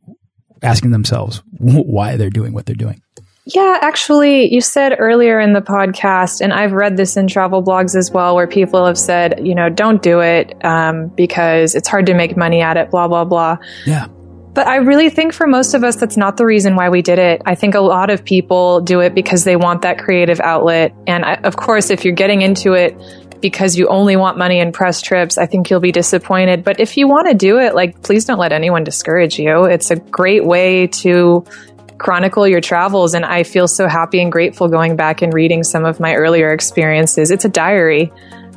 asking 0.61 0.91
themselves 0.91 1.41
why 1.57 2.17
they're 2.17 2.29
doing 2.29 2.53
what 2.53 2.67
they're 2.67 2.75
doing? 2.75 3.01
Yeah, 3.47 3.77
actually, 3.81 4.51
you 4.51 4.59
said 4.59 4.95
earlier 4.97 5.39
in 5.39 5.53
the 5.53 5.61
podcast, 5.61 6.41
and 6.41 6.51
I've 6.51 6.71
read 6.71 6.97
this 6.97 7.15
in 7.15 7.27
travel 7.27 7.63
blogs 7.63 7.95
as 7.95 8.09
well, 8.09 8.35
where 8.35 8.47
people 8.47 8.87
have 8.87 8.97
said, 8.97 9.45
you 9.45 9.53
know, 9.53 9.69
don't 9.69 10.01
do 10.01 10.19
it 10.21 10.53
um, 10.65 11.09
because 11.09 11.75
it's 11.75 11.87
hard 11.87 12.07
to 12.07 12.15
make 12.15 12.35
money 12.35 12.61
at 12.61 12.77
it, 12.77 12.89
blah, 12.89 13.07
blah, 13.07 13.23
blah. 13.23 13.57
Yeah. 13.85 14.07
But 14.55 14.67
I 14.67 14.77
really 14.77 15.09
think 15.09 15.33
for 15.33 15.47
most 15.47 15.73
of 15.73 15.83
us, 15.83 15.97
that's 15.97 16.15
not 16.15 16.37
the 16.37 16.45
reason 16.45 16.77
why 16.77 16.87
we 16.87 17.01
did 17.01 17.19
it. 17.19 17.41
I 17.45 17.55
think 17.55 17.75
a 17.75 17.81
lot 17.81 18.09
of 18.09 18.23
people 18.23 18.79
do 18.79 19.01
it 19.01 19.13
because 19.13 19.43
they 19.43 19.57
want 19.57 19.81
that 19.81 19.99
creative 19.99 20.39
outlet. 20.39 20.95
And 21.05 21.25
I, 21.25 21.33
of 21.35 21.57
course, 21.57 21.89
if 21.89 22.05
you're 22.05 22.15
getting 22.15 22.41
into 22.41 22.71
it 22.71 22.97
because 23.41 23.77
you 23.77 23.89
only 23.89 24.15
want 24.15 24.37
money 24.37 24.61
and 24.61 24.73
press 24.73 25.01
trips, 25.01 25.37
I 25.37 25.45
think 25.45 25.69
you'll 25.69 25.81
be 25.81 25.91
disappointed. 25.91 26.63
But 26.63 26.79
if 26.79 26.95
you 26.95 27.05
want 27.05 27.27
to 27.27 27.33
do 27.33 27.59
it, 27.59 27.75
like, 27.75 28.01
please 28.01 28.23
don't 28.23 28.39
let 28.39 28.53
anyone 28.53 28.85
discourage 28.85 29.37
you. 29.37 29.65
It's 29.65 29.91
a 29.91 29.97
great 29.97 30.45
way 30.45 30.87
to 30.87 31.43
chronicle 31.97 32.47
your 32.47 32.61
travels. 32.61 33.13
And 33.13 33.25
I 33.25 33.43
feel 33.43 33.67
so 33.67 33.89
happy 33.89 34.21
and 34.21 34.31
grateful 34.31 34.69
going 34.69 34.95
back 34.95 35.21
and 35.21 35.33
reading 35.33 35.65
some 35.65 35.83
of 35.83 35.99
my 35.99 36.15
earlier 36.15 36.53
experiences. 36.53 37.29
It's 37.29 37.43
a 37.43 37.49
diary. 37.49 38.09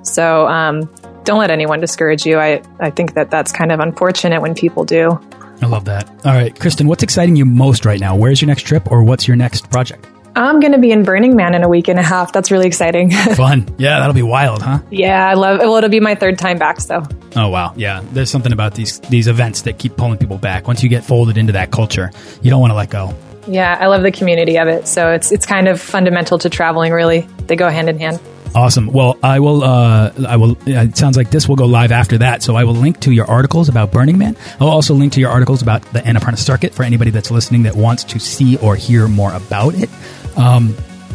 So, 0.05 0.47
um, 0.47 0.89
don't 1.25 1.41
let 1.41 1.51
anyone 1.51 1.81
discourage 1.81 2.25
you. 2.25 2.39
I, 2.39 2.63
I 2.79 2.91
think 2.91 3.15
that 3.15 3.31
that's 3.31 3.53
kind 3.53 3.73
of 3.73 3.81
unfortunate 3.81 4.41
when 4.41 4.55
people 4.55 4.85
do. 4.85 5.21
I 5.61 5.67
love 5.67 5.87
that. 5.87 6.09
All 6.25 6.35
right, 6.35 6.55
Kristin, 6.55 6.87
what's 6.87 7.03
exciting 7.03 7.37
you 7.37 7.45
most 7.45 7.85
right 7.85 8.01
now? 8.01 8.17
Where's 8.17 8.41
your 8.41 8.47
next 8.47 8.63
trip 8.63 8.91
or 8.91 9.03
what's 9.03 9.27
your 9.27 9.37
next 9.37 9.71
project? 9.71 10.07
I'm 10.37 10.61
going 10.61 10.73
to 10.73 10.79
be 10.79 10.93
in 10.93 11.03
Burning 11.03 11.35
Man 11.35 11.55
in 11.55 11.65
a 11.65 11.69
week 11.69 11.89
and 11.89 11.99
a 11.99 12.03
half. 12.03 12.33
That's 12.33 12.53
really 12.53 12.67
exciting. 12.69 13.11
Fun. 13.35 13.67
Yeah, 13.77 13.99
that'll 13.99 14.15
be 14.15 14.23
wild, 14.23 14.63
huh? 14.63 14.79
Yeah, 14.89 15.29
I 15.29 15.35
love 15.35 15.61
it. 15.61 15.65
Well, 15.65 15.77
it'll 15.77 15.91
be 15.91 15.99
my 15.99 16.15
third 16.15 16.39
time 16.39 16.59
back, 16.59 16.81
so. 16.81 17.03
Oh, 17.35 17.49
wow. 17.49 17.73
Yeah. 17.75 18.05
There's 18.13 18.31
something 18.31 18.53
about 18.53 18.75
these 18.75 19.01
these 19.01 19.27
events 19.27 19.63
that 19.63 19.79
keep 19.79 19.97
pulling 19.97 20.19
people 20.19 20.39
back. 20.39 20.69
Once 20.69 20.83
you 20.83 20.89
get 20.89 21.05
folded 21.05 21.39
into 21.39 21.55
that 21.55 21.73
culture, 21.73 22.13
you 22.41 22.51
don't 22.51 22.61
want 22.61 22.71
to 22.71 22.77
let 22.77 22.89
go. 22.91 23.17
Yeah, 23.49 23.77
I 23.81 23.87
love 23.87 24.03
the 24.03 24.13
community 24.13 24.59
of 24.59 24.69
it. 24.69 24.87
So 24.87 25.11
it's 25.11 25.33
it's 25.33 25.47
kind 25.47 25.67
of 25.67 25.81
fundamental 25.81 26.39
to 26.39 26.51
traveling, 26.51 26.93
really. 26.93 27.21
They 27.47 27.57
go 27.57 27.69
hand 27.69 27.89
in 27.89 27.99
hand. 27.99 28.21
Awesome. 28.55 28.87
Well, 28.87 29.19
I 29.23 29.41
will. 29.41 29.63
Uh, 29.63 30.13
I 30.27 30.37
will. 30.37 30.57
It 30.67 30.97
sounds 30.97 31.17
like 31.17 31.31
this 31.31 31.49
will 31.49 31.57
go 31.57 31.67
live 31.67 31.93
after 31.93 32.19
that. 32.19 32.43
So 32.43 32.57
I 32.57 32.65
will 32.65 32.75
link 32.75 33.01
to 33.01 33.13
your 33.13 33.27
articles 33.27 33.69
about 33.69 33.93
Burning 33.93 34.19
Man. 34.19 34.37
I'll 34.61 34.69
also 34.69 34.95
link 34.95 35.13
to 35.15 35.21
your 35.21 35.31
articles 35.31 35.63
about 35.63 35.83
the 35.93 36.01
Annapurna 36.01 36.39
Circuit 36.39 36.75
for 36.75 36.83
anybody 36.83 37.11
that's 37.11 37.31
listening 37.31 37.65
that 37.65 37.77
wants 37.77 38.05
to 38.05 38.19
see 38.19 38.57
or 38.59 38.75
hear 38.77 39.07
more 39.07 39.33
about 39.33 39.75
it. 39.75 39.91
Um, 40.37 40.71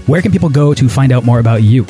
where 0.06 0.22
can 0.22 0.32
people 0.32 0.50
go 0.50 0.74
to 0.74 0.90
find 0.90 1.12
out 1.12 1.26
more 1.26 1.40
about 1.40 1.64
you? 1.64 1.86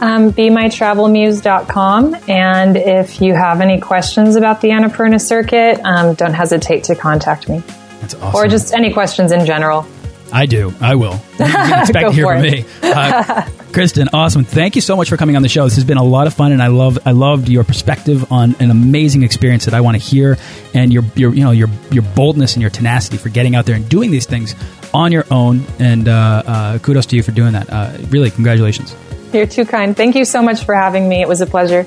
Um, 0.00 0.32
BeMyTravelMuse.com. 0.32 2.16
And 2.28 2.76
if 2.76 3.20
you 3.20 3.34
have 3.34 3.60
any 3.60 3.80
questions 3.80 4.36
about 4.36 4.60
the 4.60 4.68
Annapurna 4.68 5.20
Circuit, 5.20 5.80
um, 5.84 6.14
don't 6.14 6.34
hesitate 6.34 6.84
to 6.84 6.94
contact 6.94 7.48
me. 7.48 7.62
That's 8.00 8.14
awesome. 8.14 8.34
Or 8.34 8.46
just 8.46 8.74
any 8.74 8.92
questions 8.92 9.32
in 9.32 9.46
general. 9.46 9.86
I 10.32 10.46
do. 10.46 10.74
I 10.80 10.96
will. 10.96 11.14
You 11.38 11.46
can 11.46 11.80
expect 11.80 12.08
to 12.10 12.12
hear 12.12 12.26
from 12.26 12.42
me. 12.42 12.64
Uh, 12.82 13.48
Kristin, 13.76 14.08
awesome. 14.14 14.42
Thank 14.42 14.74
you 14.74 14.80
so 14.80 14.96
much 14.96 15.10
for 15.10 15.18
coming 15.18 15.36
on 15.36 15.42
the 15.42 15.50
show. 15.50 15.64
This 15.64 15.74
has 15.74 15.84
been 15.84 15.98
a 15.98 16.02
lot 16.02 16.26
of 16.26 16.32
fun, 16.32 16.50
and 16.52 16.62
I 16.62 16.68
love 16.68 16.98
I 17.04 17.10
loved 17.10 17.46
your 17.50 17.62
perspective 17.62 18.32
on 18.32 18.56
an 18.58 18.70
amazing 18.70 19.22
experience 19.22 19.66
that 19.66 19.74
I 19.74 19.82
want 19.82 19.98
to 19.98 20.02
hear, 20.02 20.38
and 20.72 20.90
your 20.90 21.02
your 21.14 21.34
you 21.34 21.44
know 21.44 21.50
your 21.50 21.68
your 21.90 22.02
boldness 22.02 22.54
and 22.54 22.62
your 22.62 22.70
tenacity 22.70 23.18
for 23.18 23.28
getting 23.28 23.54
out 23.54 23.66
there 23.66 23.76
and 23.76 23.86
doing 23.86 24.10
these 24.10 24.24
things 24.24 24.54
on 24.94 25.12
your 25.12 25.26
own. 25.30 25.62
And 25.78 26.08
uh, 26.08 26.42
uh, 26.46 26.78
kudos 26.78 27.04
to 27.04 27.16
you 27.16 27.22
for 27.22 27.32
doing 27.32 27.52
that. 27.52 27.68
Uh, 27.68 27.98
really, 28.08 28.30
congratulations. 28.30 28.96
You're 29.34 29.46
too 29.46 29.66
kind. 29.66 29.94
Thank 29.94 30.16
you 30.16 30.24
so 30.24 30.40
much 30.40 30.64
for 30.64 30.74
having 30.74 31.06
me. 31.06 31.20
It 31.20 31.28
was 31.28 31.42
a 31.42 31.46
pleasure. 31.46 31.86